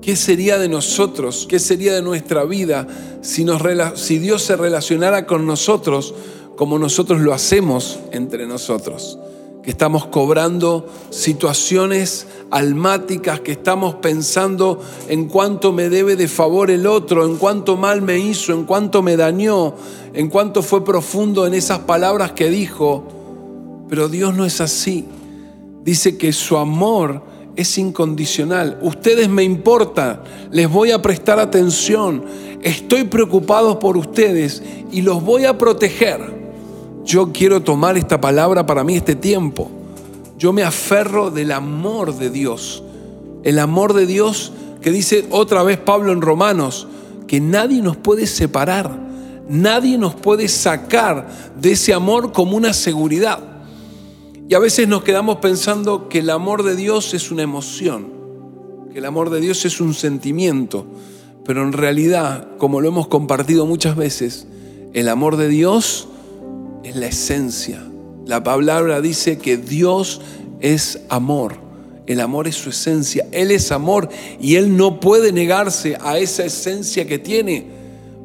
¿Qué 0.04 0.16
sería 0.16 0.58
de 0.58 0.68
nosotros? 0.68 1.46
¿Qué 1.48 1.58
sería 1.58 1.94
de 1.94 2.02
nuestra 2.02 2.44
vida 2.44 2.86
si, 3.22 4.18
Dios 4.18 4.42
se 4.42 4.54
relacionara 4.54 5.24
con 5.24 5.46
nosotros 5.46 6.14
como 6.56 6.78
nosotros 6.78 7.22
lo 7.22 7.32
hacemos 7.32 7.98
entre 8.12 8.46
nosotros? 8.46 9.18
que 9.62 9.70
estamos 9.70 10.04
cobrando 10.08 10.86
situaciones 11.08 12.26
almáticas, 12.50 13.40
que 13.40 13.52
estamos 13.52 13.94
pensando 13.94 14.82
en 15.08 15.24
cuánto 15.24 15.72
me 15.72 15.88
debe 15.88 16.16
de 16.16 16.28
favor 16.28 16.70
el 16.70 16.86
otro, 16.86 17.24
en 17.24 17.36
cuánto 17.36 17.78
mal 17.78 18.02
me 18.02 18.18
hizo, 18.18 18.52
en 18.52 18.64
cuánto 18.64 19.00
me 19.00 19.16
dañó, 19.16 19.74
en 20.12 20.28
cuánto 20.28 20.60
fue 20.60 20.84
profundo 20.84 21.46
en 21.46 21.54
esas 21.54 21.78
palabras 21.78 22.32
que 22.32 22.50
dijo. 22.50 23.04
Pero 23.88 24.10
Dios 24.10 24.34
no 24.34 24.44
es 24.44 24.60
así. 24.60 25.06
Dice 25.82 26.18
que 26.18 26.34
su 26.34 26.58
amor 26.58 27.22
es 27.56 27.78
incondicional. 27.78 28.78
Ustedes 28.82 29.28
me 29.28 29.44
importan, 29.44 30.20
les 30.50 30.68
voy 30.68 30.90
a 30.90 31.00
prestar 31.02 31.38
atención, 31.38 32.24
estoy 32.62 33.04
preocupado 33.04 33.78
por 33.78 33.96
ustedes 33.96 34.62
y 34.90 35.02
los 35.02 35.22
voy 35.22 35.44
a 35.44 35.58
proteger. 35.58 36.44
Yo 37.04 37.32
quiero 37.32 37.62
tomar 37.62 37.96
esta 37.96 38.20
palabra 38.20 38.66
para 38.66 38.82
mí 38.82 38.96
este 38.96 39.14
tiempo. 39.14 39.70
Yo 40.38 40.52
me 40.52 40.62
aferro 40.62 41.30
del 41.30 41.52
amor 41.52 42.16
de 42.16 42.30
Dios. 42.30 42.82
El 43.42 43.58
amor 43.58 43.92
de 43.92 44.06
Dios 44.06 44.52
que 44.80 44.90
dice 44.90 45.26
otra 45.30 45.62
vez 45.62 45.78
Pablo 45.78 46.12
en 46.12 46.20
Romanos, 46.20 46.86
que 47.26 47.40
nadie 47.40 47.80
nos 47.80 47.96
puede 47.96 48.26
separar, 48.26 48.90
nadie 49.48 49.96
nos 49.96 50.14
puede 50.14 50.48
sacar 50.48 51.28
de 51.58 51.72
ese 51.72 51.94
amor 51.94 52.32
como 52.32 52.56
una 52.56 52.72
seguridad. 52.72 53.53
Y 54.48 54.54
a 54.54 54.58
veces 54.58 54.86
nos 54.88 55.04
quedamos 55.04 55.38
pensando 55.38 56.08
que 56.08 56.18
el 56.18 56.28
amor 56.28 56.64
de 56.64 56.76
Dios 56.76 57.14
es 57.14 57.30
una 57.30 57.42
emoción, 57.42 58.12
que 58.92 58.98
el 58.98 59.06
amor 59.06 59.30
de 59.30 59.40
Dios 59.40 59.64
es 59.64 59.80
un 59.80 59.94
sentimiento, 59.94 60.86
pero 61.44 61.62
en 61.62 61.72
realidad, 61.72 62.48
como 62.58 62.80
lo 62.80 62.88
hemos 62.88 63.08
compartido 63.08 63.64
muchas 63.64 63.96
veces, 63.96 64.46
el 64.92 65.08
amor 65.08 65.36
de 65.38 65.48
Dios 65.48 66.08
es 66.84 66.94
la 66.96 67.06
esencia. 67.06 67.82
La 68.26 68.44
palabra 68.44 69.00
dice 69.00 69.38
que 69.38 69.56
Dios 69.56 70.20
es 70.60 71.00
amor. 71.08 71.56
El 72.06 72.20
amor 72.20 72.46
es 72.46 72.56
su 72.56 72.70
esencia. 72.70 73.26
Él 73.32 73.50
es 73.50 73.72
amor 73.72 74.08
y 74.40 74.56
Él 74.56 74.76
no 74.76 75.00
puede 75.00 75.32
negarse 75.32 75.96
a 76.00 76.18
esa 76.18 76.44
esencia 76.44 77.06
que 77.06 77.18
tiene. 77.18 77.66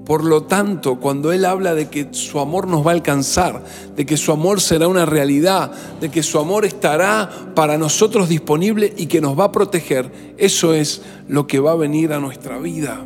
Por 0.09 0.23
lo 0.23 0.41
tanto, 0.41 0.99
cuando 0.99 1.31
Él 1.31 1.45
habla 1.45 1.75
de 1.75 1.87
que 1.87 2.07
su 2.13 2.39
amor 2.39 2.67
nos 2.67 2.83
va 2.83 2.89
a 2.89 2.95
alcanzar, 2.95 3.63
de 3.95 4.07
que 4.07 4.17
su 4.17 4.31
amor 4.31 4.59
será 4.59 4.87
una 4.87 5.05
realidad, 5.05 5.71
de 6.01 6.09
que 6.09 6.23
su 6.23 6.39
amor 6.39 6.65
estará 6.65 7.29
para 7.53 7.77
nosotros 7.77 8.27
disponible 8.27 8.91
y 8.97 9.05
que 9.05 9.21
nos 9.21 9.37
va 9.37 9.43
a 9.43 9.51
proteger, 9.51 10.33
eso 10.39 10.73
es 10.73 11.03
lo 11.27 11.45
que 11.45 11.59
va 11.59 11.73
a 11.73 11.75
venir 11.75 12.11
a 12.11 12.19
nuestra 12.19 12.57
vida. 12.57 13.05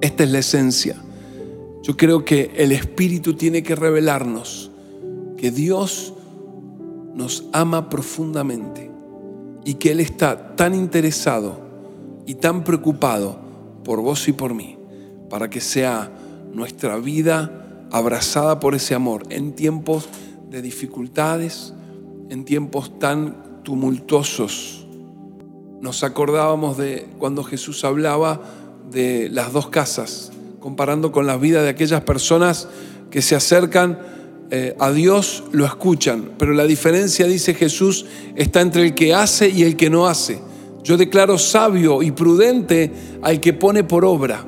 Esta 0.00 0.24
es 0.24 0.30
la 0.32 0.40
esencia. 0.40 0.96
Yo 1.84 1.96
creo 1.96 2.24
que 2.24 2.50
el 2.56 2.72
Espíritu 2.72 3.34
tiene 3.34 3.62
que 3.62 3.76
revelarnos 3.76 4.72
que 5.36 5.52
Dios 5.52 6.14
nos 7.14 7.44
ama 7.52 7.88
profundamente 7.88 8.90
y 9.64 9.74
que 9.74 9.92
Él 9.92 10.00
está 10.00 10.56
tan 10.56 10.74
interesado 10.74 11.60
y 12.26 12.34
tan 12.34 12.64
preocupado 12.64 13.38
por 13.84 14.00
vos 14.00 14.26
y 14.26 14.32
por 14.32 14.52
mí, 14.52 14.79
para 15.30 15.48
que 15.48 15.60
sea 15.60 16.12
nuestra 16.52 16.98
vida 16.98 17.86
abrazada 17.90 18.60
por 18.60 18.74
ese 18.74 18.94
amor 18.94 19.22
en 19.30 19.54
tiempos 19.54 20.08
de 20.50 20.60
dificultades, 20.60 21.72
en 22.28 22.44
tiempos 22.44 22.98
tan 22.98 23.62
tumultuosos. 23.62 24.86
Nos 25.80 26.04
acordábamos 26.04 26.76
de 26.76 27.08
cuando 27.18 27.42
Jesús 27.42 27.84
hablaba 27.84 28.40
de 28.90 29.28
las 29.30 29.52
dos 29.52 29.68
casas, 29.68 30.32
comparando 30.58 31.12
con 31.12 31.26
la 31.26 31.36
vida 31.36 31.62
de 31.62 31.70
aquellas 31.70 32.02
personas 32.02 32.68
que 33.10 33.22
se 33.22 33.34
acercan 33.34 33.98
eh, 34.50 34.74
a 34.80 34.90
Dios, 34.90 35.44
lo 35.52 35.64
escuchan. 35.64 36.32
Pero 36.36 36.52
la 36.52 36.64
diferencia, 36.64 37.26
dice 37.26 37.54
Jesús, 37.54 38.06
está 38.34 38.60
entre 38.60 38.82
el 38.82 38.94
que 38.94 39.14
hace 39.14 39.48
y 39.48 39.62
el 39.62 39.76
que 39.76 39.90
no 39.90 40.06
hace. 40.06 40.40
Yo 40.82 40.96
declaro 40.96 41.38
sabio 41.38 42.02
y 42.02 42.10
prudente 42.10 42.92
al 43.22 43.40
que 43.40 43.52
pone 43.52 43.84
por 43.84 44.04
obra, 44.04 44.44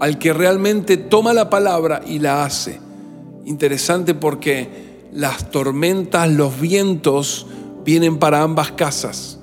al 0.00 0.18
que 0.18 0.32
realmente 0.32 0.96
toma 0.96 1.32
la 1.32 1.50
palabra 1.50 2.00
y 2.06 2.18
la 2.18 2.44
hace. 2.44 2.80
Interesante 3.44 4.14
porque 4.14 4.68
las 5.12 5.50
tormentas, 5.50 6.30
los 6.30 6.58
vientos 6.60 7.46
vienen 7.84 8.18
para 8.18 8.42
ambas 8.42 8.72
casas. 8.72 9.38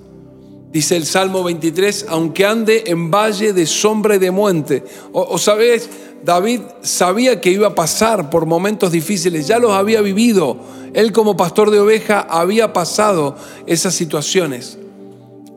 Dice 0.71 0.97
el 0.97 1.05
Salmo 1.05 1.43
23, 1.43 2.07
aunque 2.09 2.45
ande 2.45 2.83
en 2.87 3.09
valle 3.09 3.53
de 3.53 3.65
sombra 3.65 4.15
y 4.15 4.19
de 4.19 4.31
muerte. 4.31 4.83
O, 5.13 5.21
o 5.21 5.37
sabes, 5.37 5.89
David 6.23 6.61
sabía 6.81 7.39
que 7.39 7.51
iba 7.51 7.67
a 7.67 7.75
pasar 7.75 8.29
por 8.29 8.45
momentos 8.45 8.91
difíciles, 8.91 9.47
ya 9.47 9.59
los 9.59 9.71
había 9.71 10.01
vivido. 10.01 10.57
Él 10.93 11.11
como 11.11 11.37
pastor 11.37 11.71
de 11.71 11.79
oveja 11.79 12.27
había 12.29 12.73
pasado 12.73 13.35
esas 13.65 13.93
situaciones. 13.93 14.77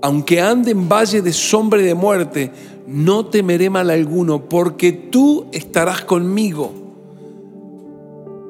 Aunque 0.02 0.40
ande 0.40 0.70
en 0.70 0.88
valle 0.88 1.22
de 1.22 1.32
sombra 1.32 1.80
y 1.80 1.84
de 1.84 1.94
muerte, 1.94 2.52
no 2.90 3.26
temeré 3.26 3.70
mal 3.70 3.88
alguno, 3.88 4.48
porque 4.48 4.92
tú 4.92 5.46
estarás 5.52 6.02
conmigo. 6.02 6.72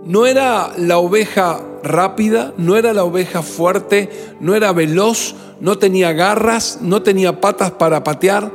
No 0.05 0.27
era 0.27 0.73
la 0.79 0.97
oveja 0.97 1.61
rápida, 1.83 2.55
no 2.57 2.77
era 2.77 2.95
la 2.95 3.05
oveja 3.05 3.43
fuerte, 3.43 4.09
no 4.41 4.55
era 4.55 4.73
veloz, 4.73 5.35
no 5.61 5.77
tenía 5.77 6.15
garras, 6.15 6.79
no 6.81 7.03
tenía 7.03 7.41
patas 7.41 7.73
para 7.73 8.03
patear. 8.03 8.51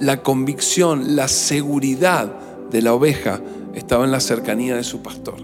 La 0.00 0.20
convicción, 0.20 1.14
la 1.14 1.28
seguridad 1.28 2.32
de 2.72 2.82
la 2.82 2.92
oveja 2.92 3.40
estaba 3.72 4.04
en 4.04 4.10
la 4.10 4.18
cercanía 4.18 4.74
de 4.74 4.82
su 4.82 5.00
pastor. 5.00 5.36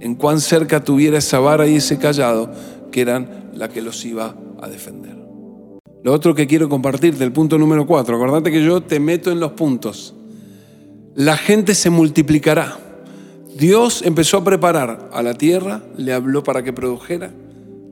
En 0.00 0.16
cuán 0.16 0.40
cerca 0.40 0.84
tuviera 0.84 1.16
esa 1.16 1.38
vara 1.38 1.66
y 1.66 1.76
ese 1.76 1.96
callado, 1.96 2.52
que 2.92 3.00
eran 3.00 3.50
la 3.54 3.70
que 3.70 3.80
los 3.80 4.04
iba 4.04 4.34
a 4.60 4.68
defender. 4.68 5.17
Lo 6.02 6.12
otro 6.12 6.34
que 6.34 6.46
quiero 6.46 6.68
compartirte, 6.68 7.24
el 7.24 7.32
punto 7.32 7.58
número 7.58 7.86
cuatro, 7.86 8.16
acordate 8.16 8.52
que 8.52 8.64
yo 8.64 8.80
te 8.80 9.00
meto 9.00 9.32
en 9.32 9.40
los 9.40 9.52
puntos. 9.52 10.14
La 11.14 11.36
gente 11.36 11.74
se 11.74 11.90
multiplicará. 11.90 12.78
Dios 13.56 14.02
empezó 14.02 14.36
a 14.36 14.44
preparar 14.44 15.10
a 15.12 15.22
la 15.22 15.34
tierra, 15.34 15.82
le 15.96 16.12
habló 16.12 16.44
para 16.44 16.62
que 16.62 16.72
produjera, 16.72 17.32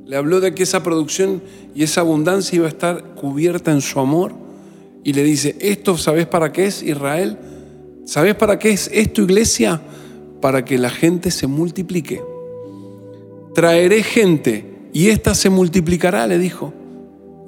le 0.04 0.16
habló 0.16 0.40
de 0.40 0.54
que 0.54 0.62
esa 0.62 0.84
producción 0.84 1.42
y 1.74 1.82
esa 1.82 2.02
abundancia 2.02 2.54
iba 2.54 2.66
a 2.66 2.70
estar 2.70 3.02
cubierta 3.16 3.72
en 3.72 3.80
su 3.80 3.98
amor 3.98 4.32
y 5.02 5.12
le 5.12 5.24
dice, 5.24 5.56
esto 5.60 5.98
sabes 5.98 6.26
para 6.26 6.52
qué 6.52 6.66
es 6.66 6.84
Israel, 6.84 7.36
sabes 8.04 8.36
para 8.36 8.60
qué 8.60 8.70
es 8.70 8.88
esto 8.92 9.22
iglesia, 9.22 9.82
para 10.40 10.64
que 10.64 10.78
la 10.78 10.90
gente 10.90 11.32
se 11.32 11.48
multiplique. 11.48 12.22
Traeré 13.52 14.04
gente 14.04 14.88
y 14.92 15.08
ésta 15.08 15.34
se 15.34 15.50
multiplicará, 15.50 16.28
le 16.28 16.38
dijo 16.38 16.72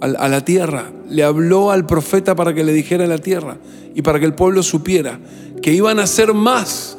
a 0.01 0.29
la 0.29 0.45
tierra. 0.45 0.91
Le 1.09 1.25
habló 1.25 1.71
al 1.71 1.87
profeta 1.87 2.35
para 2.35 2.55
que 2.55 2.65
le 2.65 2.73
dijera 2.73 3.05
a 3.05 3.09
la 3.09 3.19
tierra 3.19 3.59
y 3.95 4.03
para 4.03 4.19
que 4.19 4.27
el 4.27 4.35
pueblo 4.35 4.63
supiera 4.63 5.19
que 5.63 5.73
iban 5.73 5.99
a 5.99 6.07
ser 6.07 6.35
más 6.35 6.99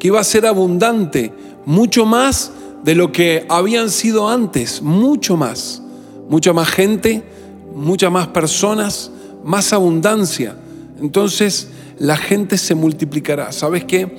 que 0.00 0.08
iba 0.08 0.18
a 0.18 0.24
ser 0.24 0.46
abundante, 0.46 1.32
mucho 1.66 2.06
más 2.06 2.50
de 2.82 2.96
lo 2.96 3.12
que 3.12 3.46
habían 3.48 3.90
sido 3.90 4.28
antes, 4.28 4.82
mucho 4.82 5.36
más. 5.36 5.82
Mucha 6.28 6.52
más 6.52 6.68
gente, 6.68 7.22
muchas 7.74 8.10
más 8.10 8.28
personas, 8.28 9.10
más 9.44 9.72
abundancia. 9.72 10.56
Entonces 11.00 11.68
la 11.98 12.16
gente 12.16 12.56
se 12.56 12.74
multiplicará. 12.74 13.52
¿Sabes 13.52 13.84
qué? 13.84 14.16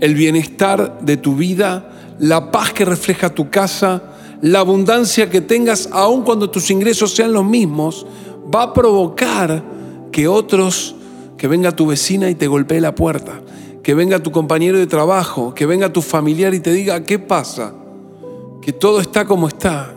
El 0.00 0.14
bienestar 0.14 1.00
de 1.00 1.16
tu 1.16 1.36
vida, 1.36 1.90
la 2.18 2.50
paz 2.50 2.72
que 2.72 2.84
refleja 2.84 3.30
tu 3.30 3.50
casa, 3.50 4.02
la 4.42 4.60
abundancia 4.60 5.28
que 5.28 5.40
tengas, 5.40 5.88
aun 5.92 6.22
cuando 6.22 6.50
tus 6.50 6.70
ingresos 6.70 7.14
sean 7.14 7.32
los 7.32 7.44
mismos, 7.44 8.06
va 8.52 8.62
a 8.62 8.72
provocar 8.72 9.62
que 10.10 10.28
otros, 10.28 10.94
que 11.36 11.46
venga 11.46 11.72
tu 11.72 11.86
vecina 11.86 12.30
y 12.30 12.34
te 12.34 12.46
golpee 12.46 12.80
la 12.80 12.94
puerta, 12.94 13.40
que 13.82 13.94
venga 13.94 14.22
tu 14.22 14.30
compañero 14.30 14.78
de 14.78 14.86
trabajo, 14.86 15.54
que 15.54 15.66
venga 15.66 15.92
tu 15.92 16.02
familiar 16.02 16.54
y 16.54 16.60
te 16.60 16.72
diga, 16.72 17.04
¿qué 17.04 17.18
pasa? 17.18 17.74
Que 18.62 18.72
todo 18.72 19.00
está 19.00 19.24
como 19.26 19.48
está 19.48 19.94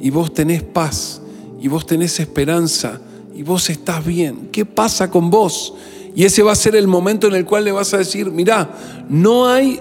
y 0.00 0.10
vos 0.10 0.32
tenés 0.32 0.62
paz 0.62 1.20
y 1.60 1.68
vos 1.68 1.86
tenés 1.86 2.18
esperanza 2.20 3.00
y 3.34 3.42
vos 3.42 3.70
estás 3.70 4.04
bien. 4.04 4.48
¿Qué 4.52 4.64
pasa 4.64 5.10
con 5.10 5.30
vos? 5.30 5.74
Y 6.14 6.24
ese 6.24 6.42
va 6.42 6.52
a 6.52 6.56
ser 6.56 6.74
el 6.74 6.86
momento 6.86 7.26
en 7.26 7.34
el 7.34 7.44
cual 7.44 7.64
le 7.64 7.72
vas 7.72 7.94
a 7.94 7.98
decir, 7.98 8.30
mira, 8.30 8.70
no 9.08 9.48
hay 9.48 9.80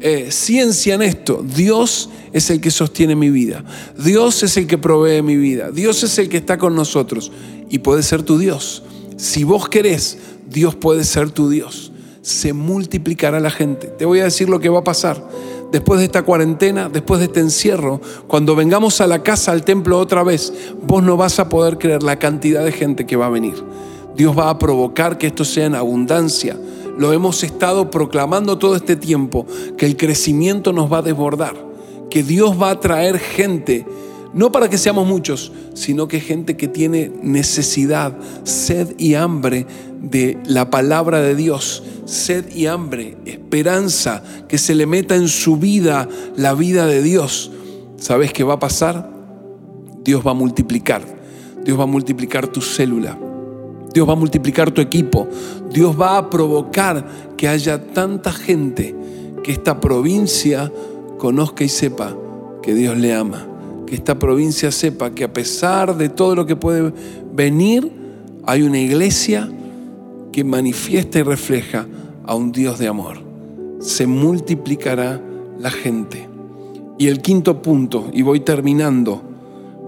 eh, 0.00 0.30
ciencia 0.30 0.94
en 0.94 1.02
esto. 1.02 1.44
Dios 1.44 2.08
es 2.32 2.50
el 2.50 2.60
que 2.60 2.70
sostiene 2.70 3.16
mi 3.16 3.30
vida. 3.30 3.64
Dios 3.98 4.42
es 4.42 4.56
el 4.56 4.66
que 4.66 4.78
provee 4.78 5.22
mi 5.22 5.36
vida. 5.36 5.70
Dios 5.70 6.02
es 6.02 6.18
el 6.18 6.28
que 6.28 6.36
está 6.36 6.58
con 6.58 6.74
nosotros. 6.74 7.32
Y 7.70 7.78
puede 7.78 8.02
ser 8.02 8.22
tu 8.22 8.38
Dios. 8.38 8.82
Si 9.16 9.44
vos 9.44 9.68
querés, 9.68 10.18
Dios 10.48 10.74
puede 10.74 11.04
ser 11.04 11.30
tu 11.30 11.48
Dios 11.48 11.92
se 12.28 12.52
multiplicará 12.52 13.40
la 13.40 13.50
gente. 13.50 13.86
Te 13.86 14.04
voy 14.04 14.20
a 14.20 14.24
decir 14.24 14.48
lo 14.48 14.60
que 14.60 14.68
va 14.68 14.80
a 14.80 14.84
pasar. 14.84 15.26
Después 15.72 15.98
de 15.98 16.06
esta 16.06 16.22
cuarentena, 16.22 16.88
después 16.88 17.20
de 17.20 17.26
este 17.26 17.40
encierro, 17.40 18.00
cuando 18.26 18.54
vengamos 18.54 19.00
a 19.00 19.06
la 19.06 19.22
casa, 19.22 19.52
al 19.52 19.64
templo 19.64 19.98
otra 19.98 20.22
vez, 20.22 20.52
vos 20.82 21.02
no 21.02 21.16
vas 21.16 21.38
a 21.38 21.48
poder 21.48 21.78
creer 21.78 22.02
la 22.02 22.18
cantidad 22.18 22.64
de 22.64 22.72
gente 22.72 23.06
que 23.06 23.16
va 23.16 23.26
a 23.26 23.30
venir. 23.30 23.54
Dios 24.14 24.36
va 24.38 24.50
a 24.50 24.58
provocar 24.58 25.16
que 25.16 25.28
esto 25.28 25.44
sea 25.44 25.66
en 25.66 25.74
abundancia. 25.74 26.58
Lo 26.98 27.12
hemos 27.12 27.42
estado 27.44 27.90
proclamando 27.90 28.58
todo 28.58 28.76
este 28.76 28.96
tiempo, 28.96 29.46
que 29.76 29.86
el 29.86 29.96
crecimiento 29.96 30.72
nos 30.72 30.92
va 30.92 30.98
a 30.98 31.02
desbordar, 31.02 31.54
que 32.10 32.22
Dios 32.22 32.60
va 32.60 32.70
a 32.70 32.80
traer 32.80 33.18
gente 33.18 33.86
no 34.34 34.52
para 34.52 34.68
que 34.68 34.76
seamos 34.76 35.06
muchos, 35.06 35.52
sino 35.74 36.06
que 36.06 36.20
gente 36.20 36.56
que 36.56 36.68
tiene 36.68 37.10
necesidad, 37.22 38.16
sed 38.44 38.94
y 38.98 39.14
hambre 39.14 39.66
de 40.02 40.38
la 40.44 40.70
palabra 40.70 41.20
de 41.20 41.34
Dios, 41.34 41.82
sed 42.04 42.44
y 42.54 42.66
hambre, 42.66 43.16
esperanza, 43.24 44.22
que 44.46 44.58
se 44.58 44.74
le 44.74 44.86
meta 44.86 45.16
en 45.16 45.28
su 45.28 45.56
vida 45.56 46.08
la 46.36 46.54
vida 46.54 46.86
de 46.86 47.02
Dios. 47.02 47.50
¿Sabes 47.96 48.32
qué 48.32 48.44
va 48.44 48.54
a 48.54 48.58
pasar? 48.58 49.10
Dios 50.04 50.26
va 50.26 50.32
a 50.32 50.34
multiplicar, 50.34 51.02
Dios 51.64 51.78
va 51.78 51.84
a 51.84 51.86
multiplicar 51.86 52.48
tu 52.48 52.60
célula, 52.60 53.18
Dios 53.94 54.06
va 54.08 54.12
a 54.12 54.16
multiplicar 54.16 54.70
tu 54.70 54.80
equipo, 54.80 55.26
Dios 55.72 55.98
va 55.98 56.18
a 56.18 56.30
provocar 56.30 57.06
que 57.36 57.48
haya 57.48 57.82
tanta 57.92 58.30
gente 58.30 58.94
que 59.42 59.52
esta 59.52 59.80
provincia 59.80 60.70
conozca 61.18 61.64
y 61.64 61.68
sepa 61.68 62.16
que 62.62 62.74
Dios 62.74 62.96
le 62.96 63.14
ama 63.14 63.48
que 63.88 63.94
esta 63.94 64.18
provincia 64.18 64.70
sepa 64.70 65.10
que 65.10 65.24
a 65.24 65.32
pesar 65.32 65.96
de 65.96 66.10
todo 66.10 66.34
lo 66.34 66.44
que 66.44 66.56
puede 66.56 66.92
venir, 67.32 67.90
hay 68.44 68.62
una 68.62 68.78
iglesia 68.78 69.48
que 70.30 70.44
manifiesta 70.44 71.20
y 71.20 71.22
refleja 71.22 71.86
a 72.26 72.34
un 72.34 72.52
Dios 72.52 72.78
de 72.78 72.86
amor. 72.86 73.16
Se 73.80 74.06
multiplicará 74.06 75.22
la 75.58 75.70
gente. 75.70 76.28
Y 76.98 77.08
el 77.08 77.22
quinto 77.22 77.62
punto, 77.62 78.10
y 78.12 78.20
voy 78.20 78.40
terminando, 78.40 79.22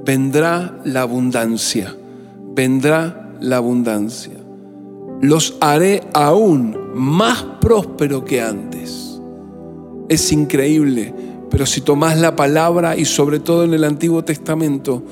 vendrá 0.06 0.80
la 0.84 1.02
abundancia, 1.02 1.94
vendrá 2.54 3.34
la 3.40 3.58
abundancia. 3.58 4.38
Los 5.20 5.58
haré 5.60 6.04
aún 6.14 6.74
más 6.94 7.44
próspero 7.60 8.24
que 8.24 8.40
antes. 8.40 9.09
Es 10.10 10.30
increíble 10.30 11.14
pero 11.50 11.66
si 11.66 11.80
tomás 11.80 12.18
la 12.18 12.36
palabra 12.36 12.96
y 12.96 13.04
sobre 13.04 13.40
todo 13.40 13.64
en 13.64 13.74
el 13.74 13.84
Antiguo 13.84 14.24
Testamento, 14.24 15.02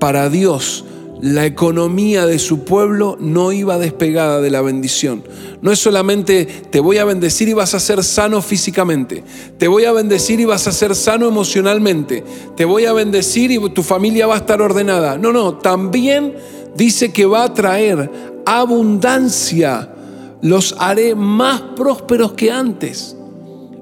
para 0.00 0.28
Dios 0.28 0.84
la 1.20 1.46
economía 1.46 2.26
de 2.26 2.40
su 2.40 2.64
pueblo 2.64 3.16
no 3.20 3.52
iba 3.52 3.78
despegada 3.78 4.40
de 4.40 4.50
la 4.50 4.60
bendición. 4.60 5.22
No 5.62 5.70
es 5.70 5.78
solamente 5.78 6.44
te 6.44 6.80
voy 6.80 6.98
a 6.98 7.04
bendecir 7.04 7.48
y 7.48 7.54
vas 7.54 7.74
a 7.74 7.80
ser 7.80 8.02
sano 8.02 8.42
físicamente, 8.42 9.22
te 9.56 9.68
voy 9.68 9.84
a 9.84 9.92
bendecir 9.92 10.40
y 10.40 10.44
vas 10.44 10.66
a 10.66 10.72
ser 10.72 10.94
sano 10.96 11.28
emocionalmente, 11.28 12.24
te 12.56 12.64
voy 12.64 12.84
a 12.84 12.92
bendecir 12.92 13.52
y 13.52 13.70
tu 13.70 13.82
familia 13.82 14.26
va 14.26 14.34
a 14.34 14.38
estar 14.38 14.60
ordenada. 14.60 15.16
No, 15.16 15.32
no, 15.32 15.54
también 15.54 16.34
dice 16.76 17.12
que 17.12 17.24
va 17.24 17.44
a 17.44 17.54
traer 17.54 18.10
abundancia. 18.44 19.90
Los 20.42 20.74
haré 20.78 21.14
más 21.14 21.62
prósperos 21.74 22.32
que 22.32 22.50
antes. 22.50 23.16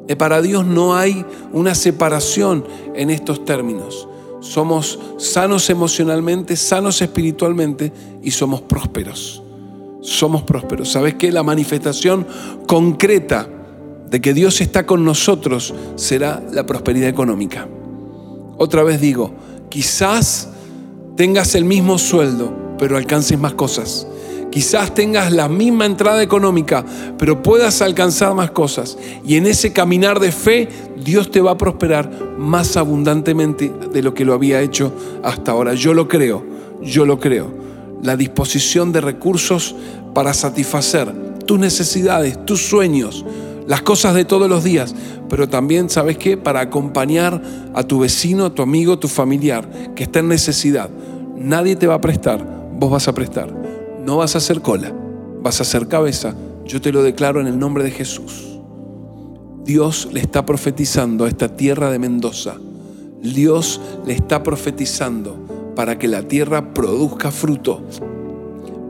Eh, 0.09 0.17
para 0.17 0.43
Dios 0.43 0.67
no 0.67 0.95
hay 0.95 1.25
una 1.53 1.75
separación 1.75 2.65
en 2.95 3.11
estos 3.11 3.45
términos. 3.45 4.09
Somos 4.41 4.99
sanos 5.19 5.71
emocionalmente, 5.71 6.57
sanos 6.57 7.01
espiritualmente 7.01 7.93
y 8.23 8.33
somos 8.33 8.61
prósperos. 8.63 9.43
Somos 10.01 10.43
prósperos. 10.43 10.91
¿Sabes 10.91 11.15
qué? 11.15 11.31
La 11.31 11.45
manifestación 11.45 12.27
concreta 12.67 13.49
de 14.11 14.21
que 14.21 14.35
Dios 14.35 14.61
está 14.61 14.85
con 14.85 15.05
nosotros 15.05 15.73
será 15.95 16.43
la 16.53 16.67
prosperidad 16.67 17.09
económica. 17.09 17.69
Otra 18.59 18.83
vez 18.83 19.01
digo, 19.01 19.33
quizás 19.69 20.49
tengas 21.17 21.55
el 21.55 21.65
mismo 21.65 21.99
sueldo, 21.99 22.53
pero 22.79 22.97
alcances 22.97 23.39
más 23.39 23.55
cosas. 23.55 24.07
Quizás 24.53 24.95
tengas 24.95 25.33
la 25.33 25.49
misma 25.49 25.87
entrada 25.87 26.23
económica, 26.23 26.85
pero 27.17 27.43
puedas 27.43 27.81
alcanzar 27.81 28.35
más 28.35 28.51
cosas. 28.51 28.99
Y 29.27 29.37
en 29.37 29.47
ese 29.47 29.73
caminar 29.73 30.21
de 30.21 30.31
fe, 30.31 30.69
Dios 31.03 31.31
te 31.31 31.41
va 31.41 31.53
a 31.53 31.59
prosperar 31.59 32.11
más 32.37 32.77
abundantemente 32.77 33.73
de 33.93 34.03
lo 34.03 34.13
que 34.13 34.27
lo 34.27 34.35
había 34.35 34.61
hecho 34.61 34.93
hasta 35.23 35.53
ahora. 35.53 35.73
Yo 35.73 35.95
lo 35.95 36.07
creo, 36.07 36.45
yo 36.83 37.07
lo 37.07 37.19
creo. 37.19 37.51
La 38.03 38.15
disposición 38.17 38.93
de 38.93 39.01
recursos 39.01 39.75
para 40.13 40.35
satisfacer 40.35 41.11
tus 41.47 41.59
necesidades, 41.59 42.45
tus 42.45 42.61
sueños, 42.61 43.25
las 43.67 43.81
cosas 43.81 44.15
de 44.15 44.27
todos 44.27 44.51
los 44.51 44.63
días, 44.63 44.95
pero 45.31 45.49
también, 45.49 45.89
¿sabes 45.89 46.19
qué? 46.19 46.37
Para 46.37 46.61
acompañar 46.61 47.41
a 47.73 47.85
tu 47.85 48.01
vecino, 48.01 48.45
a 48.45 48.55
tu 48.55 48.61
amigo, 48.61 48.93
a 48.93 49.01
tu 49.01 49.09
familiar 49.09 49.67
que 49.97 50.03
está 50.03 50.19
en 50.19 50.29
necesidad. 50.29 50.91
Nadie 51.39 51.75
te 51.75 51.87
va 51.87 51.95
a 51.95 52.01
prestar 52.03 52.63
vos 52.83 52.91
vas 52.91 53.07
a 53.07 53.15
prestar. 53.15 53.49
No 54.05 54.17
vas 54.17 54.35
a 54.35 54.39
hacer 54.39 54.61
cola, 54.61 54.93
vas 55.43 55.61
a 55.61 55.63
hacer 55.63 55.87
cabeza. 55.87 56.35
Yo 56.65 56.81
te 56.81 56.93
lo 56.93 57.03
declaro 57.03 57.41
en 57.41 57.47
el 57.47 57.59
nombre 57.59 57.85
de 57.85 57.91
Jesús. 57.93 58.59
Dios 59.65 60.09
le 60.13 60.21
está 60.21 60.45
profetizando 60.45 61.25
a 61.25 61.29
esta 61.29 61.57
tierra 61.57 61.91
de 61.91 62.01
Mendoza. 62.01 62.57
Dios 63.23 63.81
le 64.05 64.15
está 64.15 64.43
profetizando 64.43 65.37
para 65.77 65.99
que 65.99 66.09
la 66.09 66.23
tierra 66.27 66.75
produzca 66.75 67.31
fruto, 67.31 67.83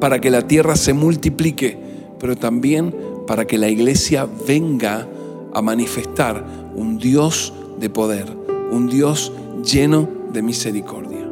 para 0.01 0.21
que 0.21 0.31
la 0.31 0.49
tierra 0.49 0.77
se 0.77 0.95
multiplique, 0.95 1.79
pero 2.19 2.35
también 2.37 2.95
para 3.27 3.47
que 3.47 3.59
la 3.59 3.69
iglesia 3.69 4.27
venga 4.47 5.07
a 5.53 5.61
manifestar 5.61 6.73
un 6.75 6.97
Dios 6.97 7.53
de 7.79 7.91
poder, 7.91 8.27
un 8.71 8.89
Dios 8.89 9.33
lleno 9.63 10.09
de 10.33 10.41
misericordia. 10.41 11.29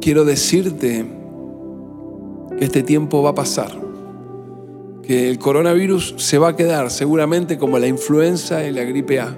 Quiero 0.00 0.24
decirte 0.24 1.23
que 2.58 2.64
este 2.64 2.82
tiempo 2.82 3.22
va 3.22 3.30
a 3.30 3.34
pasar, 3.34 3.72
que 5.02 5.28
el 5.28 5.38
coronavirus 5.38 6.14
se 6.18 6.38
va 6.38 6.48
a 6.48 6.56
quedar 6.56 6.90
seguramente 6.90 7.58
como 7.58 7.78
la 7.78 7.86
influenza 7.86 8.66
y 8.66 8.72
la 8.72 8.84
gripe 8.84 9.20
A. 9.20 9.36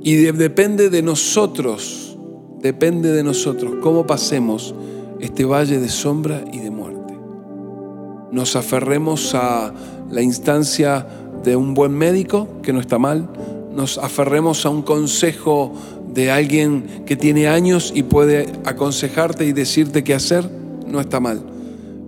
Y 0.00 0.16
depende 0.16 0.90
de 0.90 1.02
nosotros, 1.02 2.18
depende 2.60 3.12
de 3.12 3.22
nosotros 3.22 3.74
cómo 3.80 4.06
pasemos 4.06 4.74
este 5.20 5.44
valle 5.44 5.78
de 5.78 5.88
sombra 5.88 6.44
y 6.52 6.58
de 6.58 6.70
muerte. 6.70 7.14
Nos 8.32 8.56
aferremos 8.56 9.34
a 9.34 9.72
la 10.10 10.22
instancia 10.22 11.06
de 11.44 11.56
un 11.56 11.74
buen 11.74 11.92
médico, 11.92 12.48
que 12.62 12.72
no 12.72 12.80
está 12.80 12.98
mal, 12.98 13.28
nos 13.74 13.98
aferremos 13.98 14.66
a 14.66 14.70
un 14.70 14.82
consejo 14.82 15.72
de 16.12 16.30
alguien 16.30 17.04
que 17.06 17.16
tiene 17.16 17.48
años 17.48 17.92
y 17.94 18.02
puede 18.02 18.52
aconsejarte 18.64 19.44
y 19.44 19.52
decirte 19.52 20.04
qué 20.04 20.14
hacer, 20.14 20.48
no 20.86 21.00
está 21.00 21.20
mal. 21.20 21.51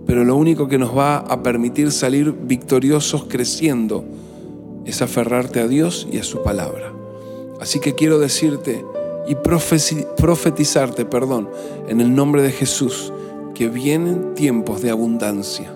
Pero 0.05 0.23
lo 0.23 0.35
único 0.35 0.67
que 0.67 0.77
nos 0.77 0.95
va 0.95 1.17
a 1.17 1.41
permitir 1.41 1.91
salir 1.91 2.31
victoriosos 2.31 3.25
creciendo 3.25 4.03
es 4.85 5.01
aferrarte 5.01 5.59
a 5.59 5.67
Dios 5.67 6.07
y 6.11 6.19
a 6.19 6.23
su 6.23 6.43
palabra. 6.43 6.93
Así 7.59 7.79
que 7.79 7.95
quiero 7.95 8.19
decirte 8.19 8.85
y 9.27 9.35
profetizarte, 9.35 11.05
perdón, 11.05 11.49
en 11.87 12.01
el 12.01 12.13
nombre 12.13 12.41
de 12.43 12.51
Jesús, 12.51 13.11
que 13.55 13.69
vienen 13.69 14.35
tiempos 14.35 14.81
de 14.81 14.91
abundancia 14.91 15.71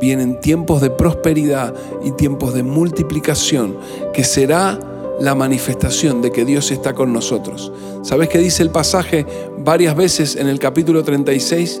vienen 0.00 0.38
tiempos 0.38 0.82
de 0.82 0.90
prosperidad 0.90 1.74
y 2.04 2.10
tiempos 2.12 2.52
de 2.52 2.62
multiplicación, 2.62 3.78
que 4.12 4.22
será 4.22 4.78
la 5.18 5.34
manifestación 5.34 6.20
de 6.20 6.30
que 6.30 6.44
Dios 6.44 6.70
está 6.70 6.92
con 6.92 7.12
nosotros. 7.12 7.72
¿Sabes 8.02 8.28
qué 8.28 8.38
dice 8.38 8.62
el 8.62 8.70
pasaje 8.70 9.24
varias 9.58 9.96
veces 9.96 10.36
en 10.36 10.48
el 10.48 10.58
capítulo 10.58 11.02
36? 11.02 11.80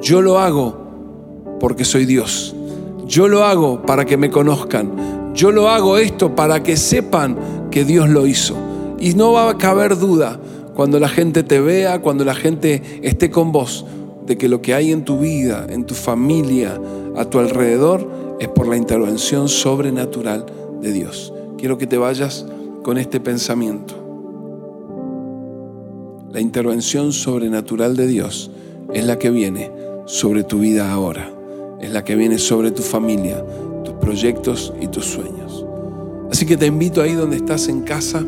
Yo 0.00 0.20
lo 0.20 0.38
hago 0.40 0.83
porque 1.64 1.86
soy 1.86 2.04
Dios. 2.04 2.54
Yo 3.06 3.26
lo 3.26 3.42
hago 3.42 3.80
para 3.86 4.04
que 4.04 4.18
me 4.18 4.28
conozcan. 4.28 5.32
Yo 5.32 5.50
lo 5.50 5.70
hago 5.70 5.96
esto 5.96 6.34
para 6.34 6.62
que 6.62 6.76
sepan 6.76 7.38
que 7.70 7.86
Dios 7.86 8.10
lo 8.10 8.26
hizo. 8.26 8.54
Y 8.98 9.14
no 9.14 9.32
va 9.32 9.48
a 9.48 9.56
caber 9.56 9.96
duda 9.96 10.38
cuando 10.74 11.00
la 11.00 11.08
gente 11.08 11.42
te 11.42 11.60
vea, 11.60 12.02
cuando 12.02 12.22
la 12.22 12.34
gente 12.34 13.00
esté 13.00 13.30
con 13.30 13.50
vos, 13.50 13.86
de 14.26 14.36
que 14.36 14.50
lo 14.50 14.60
que 14.60 14.74
hay 14.74 14.92
en 14.92 15.06
tu 15.06 15.20
vida, 15.20 15.66
en 15.70 15.86
tu 15.86 15.94
familia, 15.94 16.78
a 17.16 17.24
tu 17.24 17.38
alrededor, 17.38 18.36
es 18.40 18.48
por 18.48 18.68
la 18.68 18.76
intervención 18.76 19.48
sobrenatural 19.48 20.44
de 20.82 20.92
Dios. 20.92 21.32
Quiero 21.56 21.78
que 21.78 21.86
te 21.86 21.96
vayas 21.96 22.44
con 22.82 22.98
este 22.98 23.20
pensamiento. 23.20 23.94
La 26.30 26.42
intervención 26.42 27.14
sobrenatural 27.14 27.96
de 27.96 28.06
Dios 28.06 28.50
es 28.92 29.06
la 29.06 29.18
que 29.18 29.30
viene 29.30 29.70
sobre 30.04 30.44
tu 30.44 30.58
vida 30.58 30.92
ahora, 30.92 31.33
es 31.84 31.92
la 31.92 32.04
que 32.04 32.16
viene 32.16 32.38
sobre 32.38 32.70
tu 32.70 32.82
familia, 32.82 33.44
tus 33.84 33.94
proyectos 33.94 34.72
y 34.80 34.88
tus 34.88 35.06
sueños. 35.06 35.64
Así 36.30 36.46
que 36.46 36.56
te 36.56 36.66
invito 36.66 37.02
ahí 37.02 37.12
donde 37.12 37.36
estás 37.36 37.68
en 37.68 37.82
casa 37.82 38.24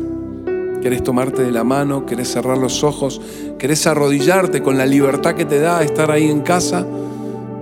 querés 0.81 1.03
tomarte 1.03 1.43
de 1.43 1.51
la 1.51 1.63
mano, 1.63 2.05
querés 2.05 2.31
cerrar 2.31 2.57
los 2.57 2.83
ojos, 2.83 3.19
querés 3.57 3.85
arrodillarte 3.87 4.61
con 4.61 4.77
la 4.77 4.85
libertad 4.85 5.35
que 5.35 5.45
te 5.45 5.59
da 5.59 5.83
estar 5.83 6.11
ahí 6.11 6.29
en 6.29 6.41
casa, 6.41 6.85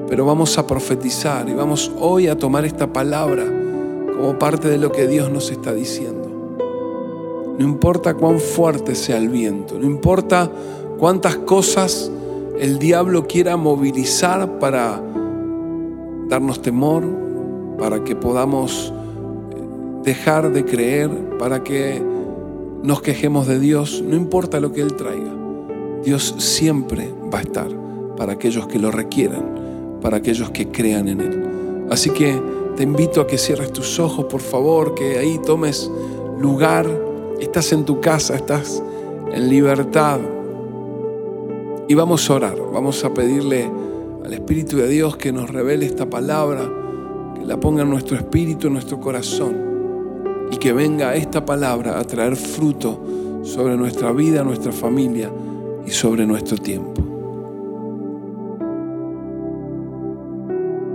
pero 0.07 0.25
vamos 0.25 0.57
a 0.57 0.67
profetizar 0.67 1.47
y 1.49 1.53
vamos 1.53 1.91
hoy 1.99 2.27
a 2.27 2.37
tomar 2.37 2.65
esta 2.65 2.91
palabra 2.91 3.43
como 4.15 4.37
parte 4.37 4.69
de 4.69 4.77
lo 4.77 4.91
que 4.91 5.07
Dios 5.07 5.31
nos 5.31 5.49
está 5.49 5.73
diciendo. 5.73 6.23
No 7.57 7.65
importa 7.65 8.13
cuán 8.13 8.39
fuerte 8.39 8.95
sea 8.95 9.17
el 9.17 9.29
viento, 9.29 9.79
no 9.79 9.85
importa 9.85 10.51
cuántas 10.99 11.37
cosas 11.37 12.11
el 12.59 12.79
diablo 12.79 13.27
quiera 13.27 13.57
movilizar 13.57 14.59
para 14.59 15.01
darnos 16.27 16.61
temor, 16.61 17.03
para 17.77 18.03
que 18.03 18.15
podamos 18.15 18.93
dejar 20.03 20.51
de 20.51 20.63
creer, 20.63 21.09
para 21.37 21.63
que 21.63 22.01
nos 22.83 23.01
quejemos 23.01 23.47
de 23.47 23.59
Dios, 23.59 24.03
no 24.05 24.15
importa 24.15 24.59
lo 24.59 24.71
que 24.71 24.81
Él 24.81 24.93
traiga. 24.95 25.33
Dios 26.03 26.35
siempre 26.37 27.11
va 27.33 27.39
a 27.39 27.41
estar 27.41 27.67
para 28.15 28.33
aquellos 28.33 28.67
que 28.67 28.79
lo 28.79 28.91
requieran, 28.91 29.99
para 30.01 30.17
aquellos 30.17 30.51
que 30.51 30.69
crean 30.69 31.09
en 31.09 31.21
Él. 31.21 31.43
Así 31.89 32.11
que 32.11 32.39
te 32.75 32.83
invito 32.83 33.21
a 33.21 33.27
que 33.27 33.37
cierres 33.37 33.73
tus 33.73 33.99
ojos, 33.99 34.25
por 34.25 34.41
favor, 34.41 34.93
que 34.93 35.17
ahí 35.17 35.39
tomes 35.45 35.91
lugar. 36.39 36.85
Estás 37.39 37.71
en 37.73 37.85
tu 37.85 37.99
casa, 37.99 38.35
estás 38.35 38.83
en 39.31 39.49
libertad. 39.49 40.19
Y 41.87 41.93
vamos 41.93 42.29
a 42.29 42.33
orar, 42.33 42.57
vamos 42.73 43.03
a 43.03 43.13
pedirle 43.13 43.69
al 44.25 44.33
Espíritu 44.33 44.77
de 44.77 44.87
Dios 44.87 45.17
que 45.17 45.31
nos 45.31 45.51
revele 45.51 45.85
esta 45.85 46.09
palabra, 46.09 46.67
que 47.35 47.45
la 47.45 47.59
ponga 47.59 47.83
en 47.83 47.89
nuestro 47.91 48.17
espíritu, 48.17 48.67
en 48.67 48.73
nuestro 48.73 48.99
corazón 48.99 49.55
y 50.51 50.57
que 50.57 50.73
venga 50.73 51.13
esta 51.13 51.45
palabra 51.45 51.99
a 51.99 52.03
traer 52.03 52.35
fruto 52.35 52.99
sobre 53.43 53.77
nuestra 53.77 54.11
vida, 54.11 54.43
nuestra 54.43 54.71
familia 54.71 55.31
y 55.85 55.91
sobre 55.91 56.25
nuestro 56.25 56.57
tiempo. 56.57 57.03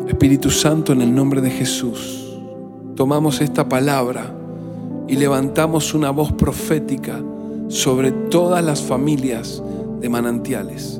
Espíritu 0.08 0.50
Santo, 0.50 0.92
en 0.92 1.00
el 1.00 1.14
nombre 1.14 1.40
de 1.40 1.50
Jesús, 1.50 2.36
tomamos 2.96 3.40
esta 3.40 3.68
palabra 3.68 4.34
y 5.06 5.14
levantamos 5.14 5.94
una 5.94 6.10
voz 6.10 6.32
profética 6.32 7.22
sobre 7.68 8.10
todas 8.10 8.64
las 8.64 8.82
familias 8.82 9.62
de 10.00 10.08
manantiales, 10.08 10.99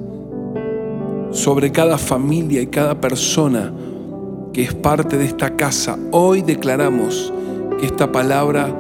sobre 1.31 1.71
cada 1.73 1.99
familia 1.99 2.61
y 2.61 2.67
cada 2.67 3.01
persona 3.01 3.73
que 4.53 4.63
es 4.63 4.75
parte 4.75 5.17
de 5.17 5.25
esta 5.25 5.57
casa. 5.57 5.99
Hoy 6.11 6.43
declaramos 6.43 7.33
que 7.79 7.87
esta 7.87 8.11
palabra 8.11 8.75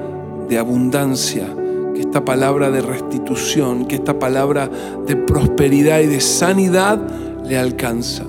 de 0.48 0.58
abundancia, 0.58 1.46
que 1.94 2.00
esta 2.00 2.24
palabra 2.24 2.70
de 2.70 2.80
restitución, 2.80 3.86
que 3.86 3.96
esta 3.96 4.18
palabra 4.18 4.68
de 5.06 5.16
prosperidad 5.16 6.00
y 6.00 6.06
de 6.06 6.20
sanidad 6.20 7.00
le 7.44 7.56
alcanza. 7.56 8.24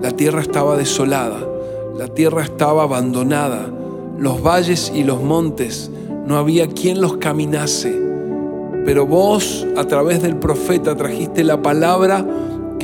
La 0.00 0.12
tierra 0.12 0.40
estaba 0.40 0.76
desolada, 0.76 1.38
la 1.98 2.08
tierra 2.08 2.42
estaba 2.42 2.84
abandonada, 2.84 3.68
los 4.18 4.42
valles 4.42 4.92
y 4.94 5.02
los 5.02 5.22
montes, 5.22 5.90
no 6.26 6.36
había 6.36 6.68
quien 6.68 7.00
los 7.00 7.16
caminase. 7.16 8.00
Pero 8.84 9.06
vos, 9.06 9.66
a 9.76 9.84
través 9.84 10.22
del 10.22 10.36
profeta, 10.36 10.94
trajiste 10.94 11.42
la 11.42 11.62
palabra 11.62 12.24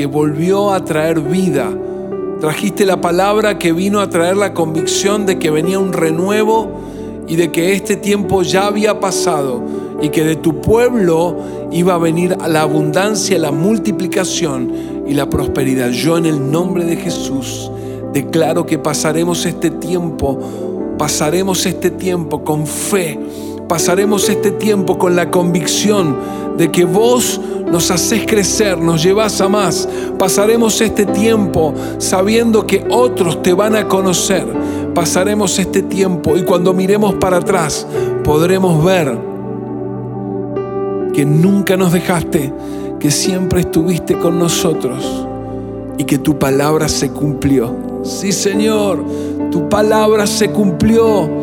que 0.00 0.06
volvió 0.06 0.72
a 0.72 0.82
traer 0.82 1.20
vida. 1.20 1.70
Trajiste 2.40 2.86
la 2.86 3.02
palabra 3.02 3.58
que 3.58 3.74
vino 3.74 4.00
a 4.00 4.08
traer 4.08 4.34
la 4.34 4.54
convicción 4.54 5.26
de 5.26 5.38
que 5.38 5.50
venía 5.50 5.78
un 5.78 5.92
renuevo 5.92 6.70
y 7.28 7.36
de 7.36 7.52
que 7.52 7.74
este 7.74 7.96
tiempo 7.96 8.40
ya 8.40 8.66
había 8.66 8.98
pasado 8.98 9.62
y 10.00 10.08
que 10.08 10.24
de 10.24 10.36
tu 10.36 10.62
pueblo 10.62 11.36
iba 11.70 11.96
a 11.96 11.98
venir 11.98 12.34
la 12.48 12.62
abundancia, 12.62 13.38
la 13.38 13.52
multiplicación 13.52 14.72
y 15.06 15.12
la 15.12 15.28
prosperidad. 15.28 15.90
Yo 15.90 16.16
en 16.16 16.24
el 16.24 16.50
nombre 16.50 16.86
de 16.86 16.96
Jesús 16.96 17.70
declaro 18.14 18.64
que 18.64 18.78
pasaremos 18.78 19.44
este 19.44 19.68
tiempo, 19.68 20.38
pasaremos 20.96 21.66
este 21.66 21.90
tiempo 21.90 22.42
con 22.42 22.66
fe, 22.66 23.20
pasaremos 23.70 24.28
este 24.28 24.50
tiempo 24.50 24.98
con 24.98 25.14
la 25.14 25.30
convicción 25.30 26.16
de 26.59 26.72
que 26.72 26.85
vos 26.85 27.40
nos 27.70 27.92
haces 27.92 28.26
crecer, 28.26 28.76
nos 28.78 29.00
llevas 29.00 29.40
a 29.40 29.48
más. 29.48 29.88
Pasaremos 30.18 30.80
este 30.80 31.06
tiempo 31.06 31.72
sabiendo 31.98 32.66
que 32.66 32.85
otros 32.90 33.44
te 33.44 33.52
van 33.52 33.76
a 33.76 33.87
conocer. 33.87 34.44
Pasaremos 34.92 35.56
este 35.61 35.83
tiempo 35.83 36.37
y 36.37 36.42
cuando 36.42 36.74
miremos 36.74 37.14
para 37.14 37.37
atrás 37.37 37.87
podremos 38.24 38.85
ver 38.85 39.16
que 41.14 41.24
nunca 41.24 41.76
nos 41.76 41.92
dejaste, 41.92 42.52
que 42.98 43.12
siempre 43.12 43.61
estuviste 43.61 44.18
con 44.18 44.37
nosotros 44.37 45.28
y 45.96 46.02
que 46.02 46.18
tu 46.18 46.40
palabra 46.40 46.88
se 46.88 47.11
cumplió. 47.11 47.72
Sí, 48.02 48.33
Señor, 48.33 49.04
tu 49.52 49.68
palabra 49.68 50.26
se 50.26 50.50
cumplió. 50.50 51.39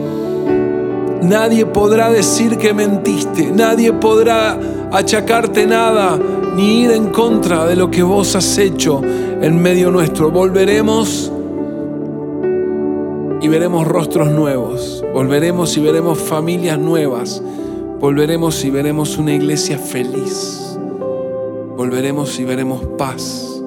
Nadie 1.22 1.66
podrá 1.66 2.12
decir 2.12 2.58
que 2.58 2.74
mentiste, 2.74 3.52
nadie 3.52 3.94
podrá 3.94 4.58
achacarte 4.92 5.66
nada, 5.66 6.18
ni 6.56 6.82
ir 6.82 6.92
en 6.92 7.08
contra 7.08 7.66
de 7.66 7.76
lo 7.76 7.90
que 7.90 8.04
vos 8.04 8.36
has 8.36 8.58
hecho 8.58 9.02
en 9.42 9.62
medio 9.62 9.92
nuestro. 9.92 10.32
Volveremos 10.32 11.32
y 13.42 13.48
veremos 13.48 13.88
rostros 13.88 14.32
nuevos. 14.32 15.04
Volveremos 15.14 15.76
y 15.78 15.82
veremos 15.82 16.18
familias 16.20 16.80
nuevas. 16.80 17.42
Volveremos 18.00 18.64
y 18.64 18.70
veremos 18.70 19.18
una 19.18 19.34
iglesia 19.34 19.78
feliz. 19.78 20.78
Volveremos 21.76 22.40
y 22.40 22.46
veremos 22.46 22.84
paz. 22.98 23.62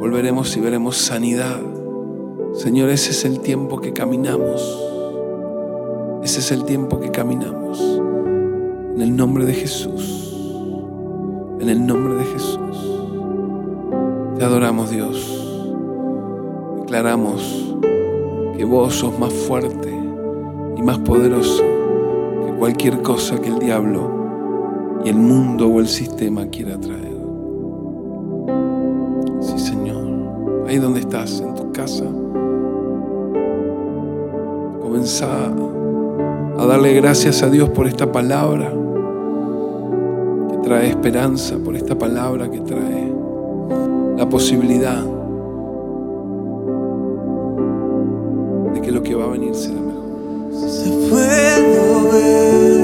Volveremos 0.00 0.56
y 0.56 0.60
veremos 0.60 0.96
sanidad. 0.96 1.60
Señor, 2.54 2.90
ese 2.90 3.10
es 3.10 3.24
el 3.24 3.40
tiempo 3.40 3.80
que 3.80 3.92
caminamos. 3.92 4.85
Ese 6.26 6.40
es 6.40 6.50
el 6.50 6.64
tiempo 6.64 6.98
que 6.98 7.12
caminamos. 7.12 7.80
En 7.80 9.00
el 9.00 9.14
nombre 9.14 9.44
de 9.44 9.54
Jesús. 9.54 10.36
En 11.60 11.68
el 11.68 11.86
nombre 11.86 12.14
de 12.16 12.24
Jesús. 12.24 13.00
Te 14.36 14.44
adoramos 14.44 14.90
Dios. 14.90 15.70
Declaramos 16.80 17.76
que 18.56 18.64
vos 18.64 18.92
sos 18.96 19.16
más 19.20 19.32
fuerte 19.32 19.88
y 20.76 20.82
más 20.82 20.98
poderoso 20.98 21.62
que 22.44 22.52
cualquier 22.58 23.02
cosa 23.02 23.40
que 23.40 23.48
el 23.48 23.60
diablo 23.60 24.10
y 25.04 25.10
el 25.10 25.18
mundo 25.18 25.68
o 25.68 25.78
el 25.78 25.86
sistema 25.86 26.44
quiera 26.48 26.76
traer. 26.76 27.20
Sí, 29.38 29.60
Señor. 29.60 30.66
Ahí 30.66 30.78
donde 30.78 30.98
estás, 30.98 31.40
en 31.40 31.54
tu 31.54 31.70
casa. 31.70 32.04
Comenzá 34.82 35.52
a 36.58 36.66
darle 36.66 36.94
gracias 36.94 37.42
a 37.42 37.50
Dios 37.50 37.68
por 37.70 37.86
esta 37.86 38.10
palabra 38.10 38.72
que 40.50 40.56
trae 40.58 40.88
esperanza, 40.88 41.56
por 41.62 41.76
esta 41.76 41.94
palabra 41.96 42.50
que 42.50 42.60
trae 42.60 43.12
la 44.16 44.28
posibilidad 44.28 45.02
de 48.74 48.80
que 48.80 48.90
lo 48.90 49.02
que 49.02 49.14
va 49.14 49.24
a 49.24 49.28
venir 49.28 49.54
será 49.54 49.80
mejor. 49.80 50.02
Se 50.60 50.88
puedo 51.08 52.12
ver 52.12 52.75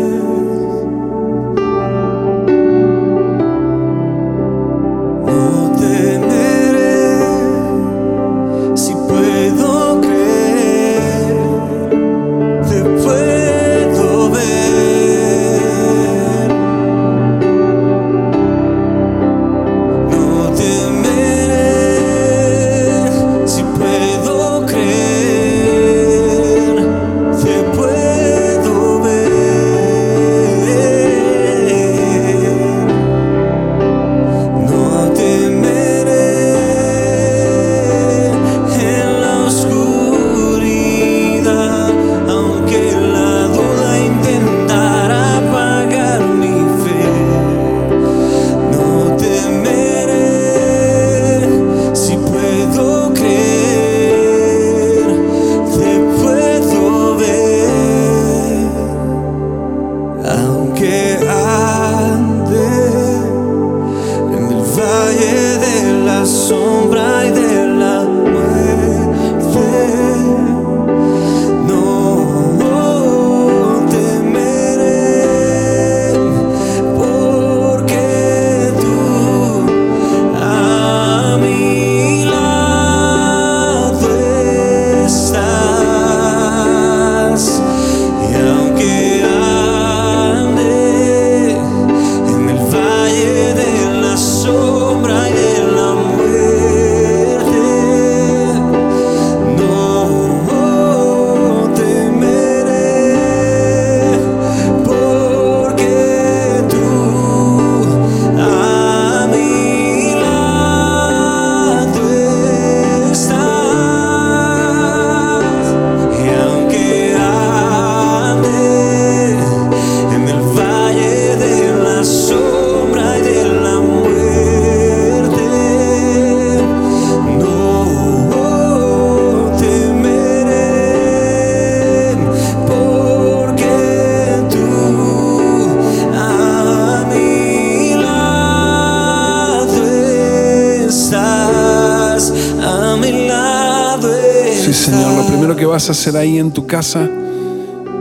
vas 145.82 145.88
a 145.88 145.92
hacer 146.00 146.16
ahí 146.16 146.38
en 146.38 146.52
tu 146.52 146.64
casa, 146.64 147.10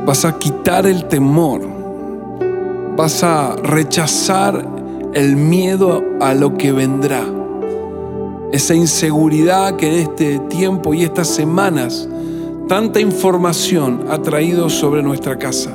vas 0.05 0.23
a 0.23 0.37
quitar 0.37 0.85
el 0.85 1.05
temor, 1.05 1.61
vas 2.95 3.23
a 3.23 3.55
rechazar 3.55 4.63
el 5.15 5.35
miedo 5.35 6.03
a 6.19 6.35
lo 6.35 6.59
que 6.59 6.71
vendrá, 6.71 7.23
esa 8.51 8.75
inseguridad 8.75 9.77
que 9.77 9.87
en 9.87 9.99
este 9.99 10.37
tiempo 10.41 10.93
y 10.93 11.01
estas 11.01 11.27
semanas 11.29 12.07
tanta 12.67 12.99
información 12.99 14.05
ha 14.11 14.21
traído 14.21 14.69
sobre 14.69 15.01
nuestra 15.01 15.39
casa. 15.39 15.71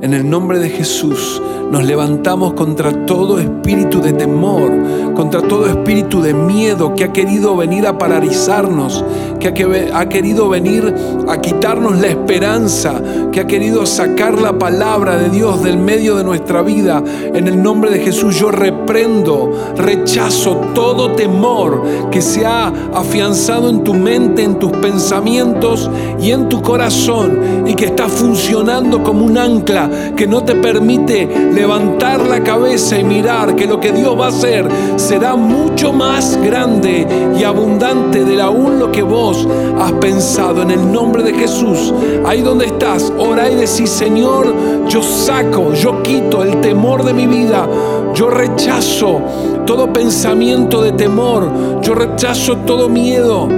En 0.00 0.14
el 0.14 0.28
nombre 0.28 0.58
de 0.58 0.70
Jesús 0.70 1.40
nos 1.70 1.84
levantamos 1.84 2.54
contra 2.54 3.06
todo 3.06 3.38
espíritu 3.38 4.00
de 4.00 4.12
temor, 4.12 4.72
contra 5.14 5.40
todo 5.42 5.66
espíritu 5.66 6.22
de 6.22 6.34
miedo 6.34 6.94
que 6.94 7.04
ha 7.04 7.12
querido 7.12 7.56
venir 7.56 7.86
a 7.86 7.98
paralizarnos, 7.98 9.04
que 9.42 9.48
ha, 9.48 9.54
que- 9.54 9.90
ha 9.92 10.08
querido 10.08 10.48
venir 10.48 10.94
a 11.28 11.40
quitarnos 11.40 11.98
la 12.00 12.06
esperanza, 12.06 12.94
que 13.32 13.40
ha 13.40 13.46
querido 13.46 13.84
sacar 13.86 14.40
la 14.40 14.52
palabra 14.58 15.16
de 15.16 15.28
Dios 15.30 15.62
del 15.64 15.78
medio 15.78 16.14
de 16.16 16.22
nuestra 16.24 16.62
vida. 16.62 17.02
En 17.34 17.48
el 17.48 17.60
nombre 17.60 17.90
de 17.90 17.98
Jesús 17.98 18.38
yo 18.38 18.50
reprendo, 18.52 19.50
rechazo 19.76 20.56
todo 20.74 21.12
temor 21.12 21.82
que 22.10 22.22
se 22.22 22.46
ha 22.46 22.68
afianzado 22.94 23.68
en 23.68 23.82
tu 23.82 23.94
mente, 23.94 24.44
en 24.44 24.58
tus 24.58 24.70
pensamientos 24.72 25.90
y 26.20 26.30
en 26.30 26.48
tu 26.48 26.62
corazón 26.62 27.64
y 27.66 27.74
que 27.74 27.86
está 27.86 28.08
funcionando 28.08 29.02
como 29.02 29.24
un 29.24 29.36
ancla 29.38 29.90
que 30.16 30.26
no 30.26 30.44
te 30.44 30.54
permite 30.54 31.28
levantar 31.52 32.20
la 32.20 32.42
cabeza 32.44 32.98
y 32.98 33.04
mirar 33.04 33.56
que 33.56 33.66
lo 33.66 33.80
que 33.80 33.90
Dios 33.92 34.18
va 34.18 34.26
a 34.26 34.28
hacer 34.28 34.68
será 34.96 35.34
mucho 35.34 35.92
más 35.92 36.38
grande 36.44 37.06
y 37.38 37.42
abundante 37.42 38.24
de 38.24 38.40
aún 38.40 38.78
lo 38.78 38.92
que 38.92 39.02
vos 39.02 39.31
has 39.78 39.92
pensado. 39.92 40.62
En 40.62 40.70
el 40.70 40.92
nombre 40.92 41.22
de 41.22 41.34
Jesús, 41.34 41.92
ahí 42.24 42.40
donde 42.40 42.66
estás, 42.66 43.12
ora 43.18 43.50
y 43.50 43.54
decís, 43.54 43.90
Señor, 43.90 44.54
yo 44.88 45.02
saco, 45.02 45.72
yo 45.74 46.02
quito 46.02 46.42
el 46.42 46.60
temor 46.60 47.04
de 47.04 47.12
mi 47.12 47.26
vida, 47.26 47.68
yo 48.14 48.30
rechazo 48.30 49.20
todo 49.66 49.92
pensamiento 49.92 50.82
de 50.82 50.92
temor, 50.92 51.80
yo 51.82 51.94
rechazo 51.94 52.56
todo 52.58 52.88
miedo 52.88 53.48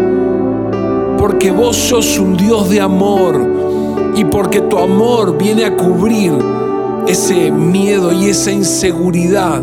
porque 1.18 1.50
vos 1.50 1.76
sos 1.76 2.18
un 2.18 2.36
Dios 2.36 2.68
de 2.68 2.80
amor 2.82 3.40
y 4.14 4.24
porque 4.26 4.60
tu 4.60 4.78
amor 4.78 5.38
viene 5.38 5.64
a 5.64 5.74
cubrir 5.74 6.32
ese 7.06 7.50
miedo 7.50 8.12
y 8.12 8.26
esa 8.26 8.52
inseguridad 8.52 9.62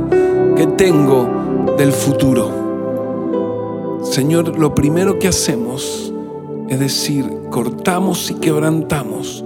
que 0.56 0.66
tengo 0.68 1.76
del 1.78 1.92
futuro. 1.92 2.61
Señor, 4.04 4.58
lo 4.58 4.74
primero 4.74 5.20
que 5.20 5.28
hacemos 5.28 6.12
es 6.72 6.80
decir, 6.80 7.30
cortamos 7.50 8.32
y 8.32 8.36
quebrantamos 8.36 9.44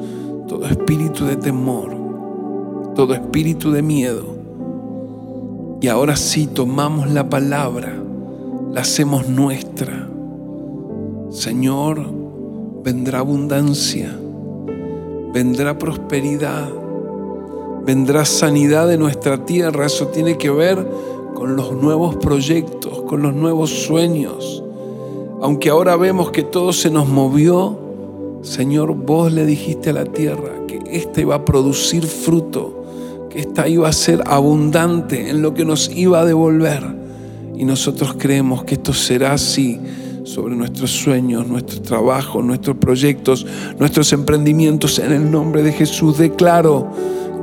todo 0.47 0.67
espíritu 0.67 1.25
de 1.25 1.35
temor, 1.35 1.89
todo 2.93 3.15
espíritu 3.15 3.71
de 3.71 3.81
miedo. 3.81 4.35
Y 5.81 5.87
ahora 5.87 6.15
sí 6.17 6.45
tomamos 6.45 7.09
la 7.09 7.27
palabra, 7.27 7.95
la 8.71 8.81
hacemos 8.81 9.27
nuestra. 9.27 10.07
Señor, 11.31 12.05
vendrá 12.83 13.19
abundancia, 13.19 14.15
vendrá 15.33 15.79
prosperidad, 15.79 16.69
vendrá 17.87 18.23
sanidad 18.23 18.87
de 18.87 18.99
nuestra 18.99 19.45
tierra. 19.45 19.87
Eso 19.87 20.09
tiene 20.09 20.37
que 20.37 20.51
ver 20.51 20.87
con 21.35 21.55
los 21.55 21.73
nuevos 21.73 22.15
proyectos, 22.15 23.03
con 23.03 23.21
los 23.21 23.35
nuevos 23.35 23.69
sueños. 23.69 24.63
Aunque 25.41 25.69
ahora 25.69 25.95
vemos 25.97 26.31
que 26.31 26.41
todo 26.41 26.73
se 26.73 26.89
nos 26.89 27.07
movió, 27.07 27.77
Señor, 28.41 28.95
vos 28.95 29.31
le 29.31 29.45
dijiste 29.45 29.91
a 29.91 29.93
la 29.93 30.05
tierra 30.05 30.65
que 30.67 30.81
ésta 30.89 31.21
iba 31.21 31.35
a 31.35 31.45
producir 31.45 32.07
fruto, 32.07 33.27
que 33.29 33.41
ésta 33.41 33.67
iba 33.67 33.87
a 33.87 33.93
ser 33.93 34.23
abundante 34.25 35.29
en 35.29 35.43
lo 35.43 35.53
que 35.53 35.65
nos 35.65 35.89
iba 35.89 36.21
a 36.21 36.25
devolver. 36.25 36.83
Y 37.55 37.65
nosotros 37.65 38.15
creemos 38.17 38.63
que 38.63 38.75
esto 38.75 38.93
será 38.93 39.33
así 39.33 39.79
sobre 40.23 40.55
nuestros 40.55 40.91
sueños, 40.91 41.47
nuestros 41.47 41.83
trabajos, 41.83 42.43
nuestros 42.43 42.77
proyectos, 42.77 43.45
nuestros 43.77 44.11
emprendimientos. 44.13 44.99
En 44.99 45.11
el 45.11 45.29
nombre 45.29 45.61
de 45.63 45.71
Jesús 45.71 46.17
declaro 46.17 46.87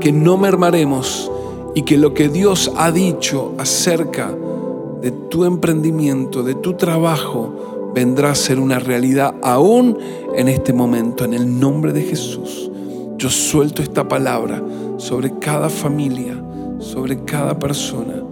que 0.01 0.13
no 0.13 0.37
mermaremos 0.37 1.31
y 1.75 1.83
que 1.83 1.97
lo 1.97 2.15
que 2.15 2.29
Dios 2.29 2.73
ha 2.77 2.91
dicho 2.91 3.53
acerca 3.59 4.35
de 5.01 5.11
tu 5.11 5.45
emprendimiento, 5.45 6.43
de 6.43 6.55
tu 6.55 6.75
trabajo, 6.75 7.91
vendrá 7.95 8.31
a 8.31 8.35
ser 8.35 8.59
una 8.59 8.79
realidad 8.79 9.35
aún 9.43 9.99
en 10.35 10.49
este 10.49 10.73
momento. 10.73 11.25
En 11.25 11.35
el 11.35 11.59
nombre 11.59 11.93
de 11.93 12.03
Jesús, 12.03 12.71
yo 13.17 13.31
suelto 13.31 13.83
esta 13.83 14.07
palabra 14.07 14.63
sobre 14.99 15.39
cada 15.39 15.69
familia, 15.69 16.43
sobre 16.79 17.25
cada 17.25 17.59
persona 17.59 18.23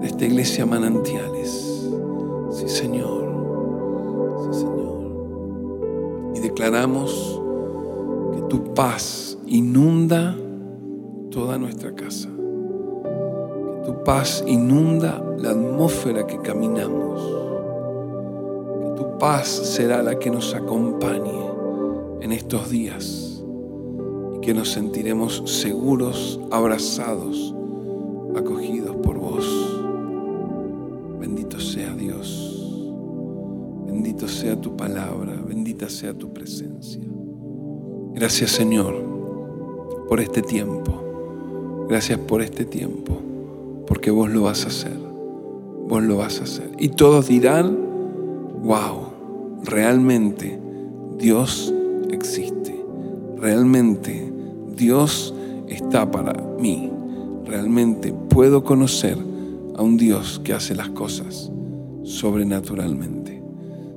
de 0.00 0.06
esta 0.06 0.24
iglesia 0.24 0.66
manantiales. 0.66 1.90
Sí, 2.50 2.68
Señor. 2.68 3.22
Sí, 4.44 4.60
Señor. 4.60 6.32
Y 6.34 6.40
declaramos 6.40 7.40
que 8.34 8.42
tu 8.42 8.74
paz 8.74 9.38
inunda 9.46 10.36
toda 11.30 11.56
nuestra 11.58 11.94
casa. 11.94 12.28
Tu 13.84 14.04
paz 14.04 14.44
inunda 14.46 15.22
la 15.38 15.50
atmósfera 15.50 16.26
que 16.26 16.38
caminamos. 16.38 17.20
Que 18.80 19.02
tu 19.02 19.18
paz 19.18 19.48
será 19.48 20.02
la 20.02 20.18
que 20.18 20.30
nos 20.30 20.54
acompañe 20.54 21.42
en 22.20 22.32
estos 22.32 22.70
días 22.70 23.42
y 24.36 24.40
que 24.40 24.54
nos 24.54 24.70
sentiremos 24.70 25.42
seguros, 25.46 26.40
abrazados, 26.50 27.54
acogidos 28.36 28.96
por 28.96 29.18
vos. 29.18 29.46
Bendito 31.18 31.58
sea 31.58 31.92
Dios. 31.94 32.72
Bendito 33.86 34.28
sea 34.28 34.60
tu 34.60 34.76
palabra. 34.76 35.34
Bendita 35.46 35.88
sea 35.88 36.14
tu 36.14 36.32
presencia. 36.32 37.02
Gracias 38.14 38.52
Señor 38.52 38.94
por 40.08 40.20
este 40.20 40.42
tiempo. 40.42 40.92
Gracias 41.88 42.18
por 42.18 42.42
este 42.42 42.64
tiempo, 42.64 43.18
porque 43.86 44.10
vos 44.10 44.30
lo 44.30 44.42
vas 44.42 44.64
a 44.64 44.68
hacer. 44.68 44.96
Vos 45.88 46.02
lo 46.02 46.16
vas 46.16 46.40
a 46.40 46.44
hacer. 46.44 46.70
Y 46.78 46.88
todos 46.88 47.28
dirán, 47.28 47.76
wow, 48.62 49.12
realmente 49.64 50.58
Dios 51.18 51.72
existe. 52.10 52.84
Realmente 53.38 54.32
Dios 54.76 55.34
está 55.68 56.10
para 56.10 56.32
mí. 56.58 56.90
Realmente 57.44 58.14
puedo 58.28 58.64
conocer 58.64 59.18
a 59.76 59.82
un 59.82 59.96
Dios 59.96 60.40
que 60.44 60.52
hace 60.52 60.74
las 60.74 60.90
cosas 60.90 61.50
sobrenaturalmente. 62.04 63.42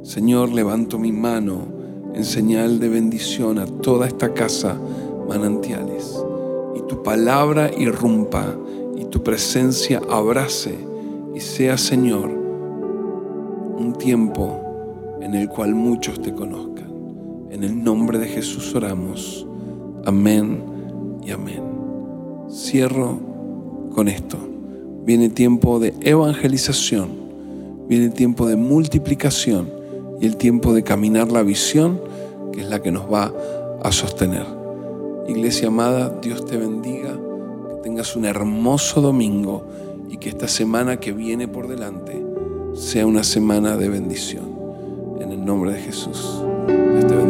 Señor, 0.03 0.51
levanto 0.51 0.99
mi 0.99 1.11
mano 1.11 1.75
en 2.13 2.23
señal 2.23 2.79
de 2.79 2.89
bendición 2.89 3.59
a 3.59 3.65
toda 3.65 4.07
esta 4.07 4.33
casa 4.33 4.77
manantiales 5.27 6.15
y 6.75 6.81
tu 6.87 7.03
palabra 7.03 7.71
irrumpa 7.75 8.55
tu 9.15 9.23
presencia 9.23 10.01
abrace 10.09 10.75
y 11.33 11.39
sea, 11.39 11.77
Señor, 11.77 12.27
un 12.27 13.95
tiempo 13.97 14.59
en 15.21 15.33
el 15.35 15.47
cual 15.47 15.73
muchos 15.73 16.21
te 16.21 16.33
conozcan. 16.33 16.91
En 17.49 17.63
el 17.63 17.81
nombre 17.81 18.19
de 18.19 18.27
Jesús 18.27 18.75
oramos. 18.75 19.47
Amén 20.03 20.61
y 21.25 21.31
amén. 21.31 21.63
Cierro 22.51 23.17
con 23.93 24.09
esto. 24.09 24.37
Viene 25.05 25.29
tiempo 25.29 25.79
de 25.79 25.93
evangelización, 26.01 27.07
viene 27.87 28.09
tiempo 28.09 28.47
de 28.47 28.57
multiplicación 28.57 29.69
y 30.19 30.25
el 30.25 30.35
tiempo 30.35 30.73
de 30.73 30.83
caminar 30.83 31.31
la 31.31 31.41
visión, 31.41 32.01
que 32.51 32.59
es 32.59 32.67
la 32.67 32.81
que 32.81 32.91
nos 32.91 33.05
va 33.09 33.33
a 33.81 33.93
sostener. 33.93 34.45
Iglesia 35.29 35.69
amada, 35.69 36.19
Dios 36.21 36.45
te 36.45 36.57
bendiga, 36.57 37.17
tengas 37.85 38.15
un 38.15 38.25
hermoso 38.25 38.99
domingo 38.99 39.63
y 40.09 40.17
que 40.17 40.29
esta 40.29 40.47
semana 40.47 40.99
que 40.99 41.11
viene 41.11 41.47
por 41.47 41.67
delante 41.67 42.19
sea 42.73 43.05
una 43.05 43.23
semana 43.23 43.77
de 43.77 43.89
bendición. 43.89 44.45
En 45.19 45.31
el 45.31 45.45
nombre 45.45 45.73
de 45.73 45.81
Jesús. 45.81 46.41
Dios 46.65 47.05
te 47.05 47.15
bendiga. 47.15 47.24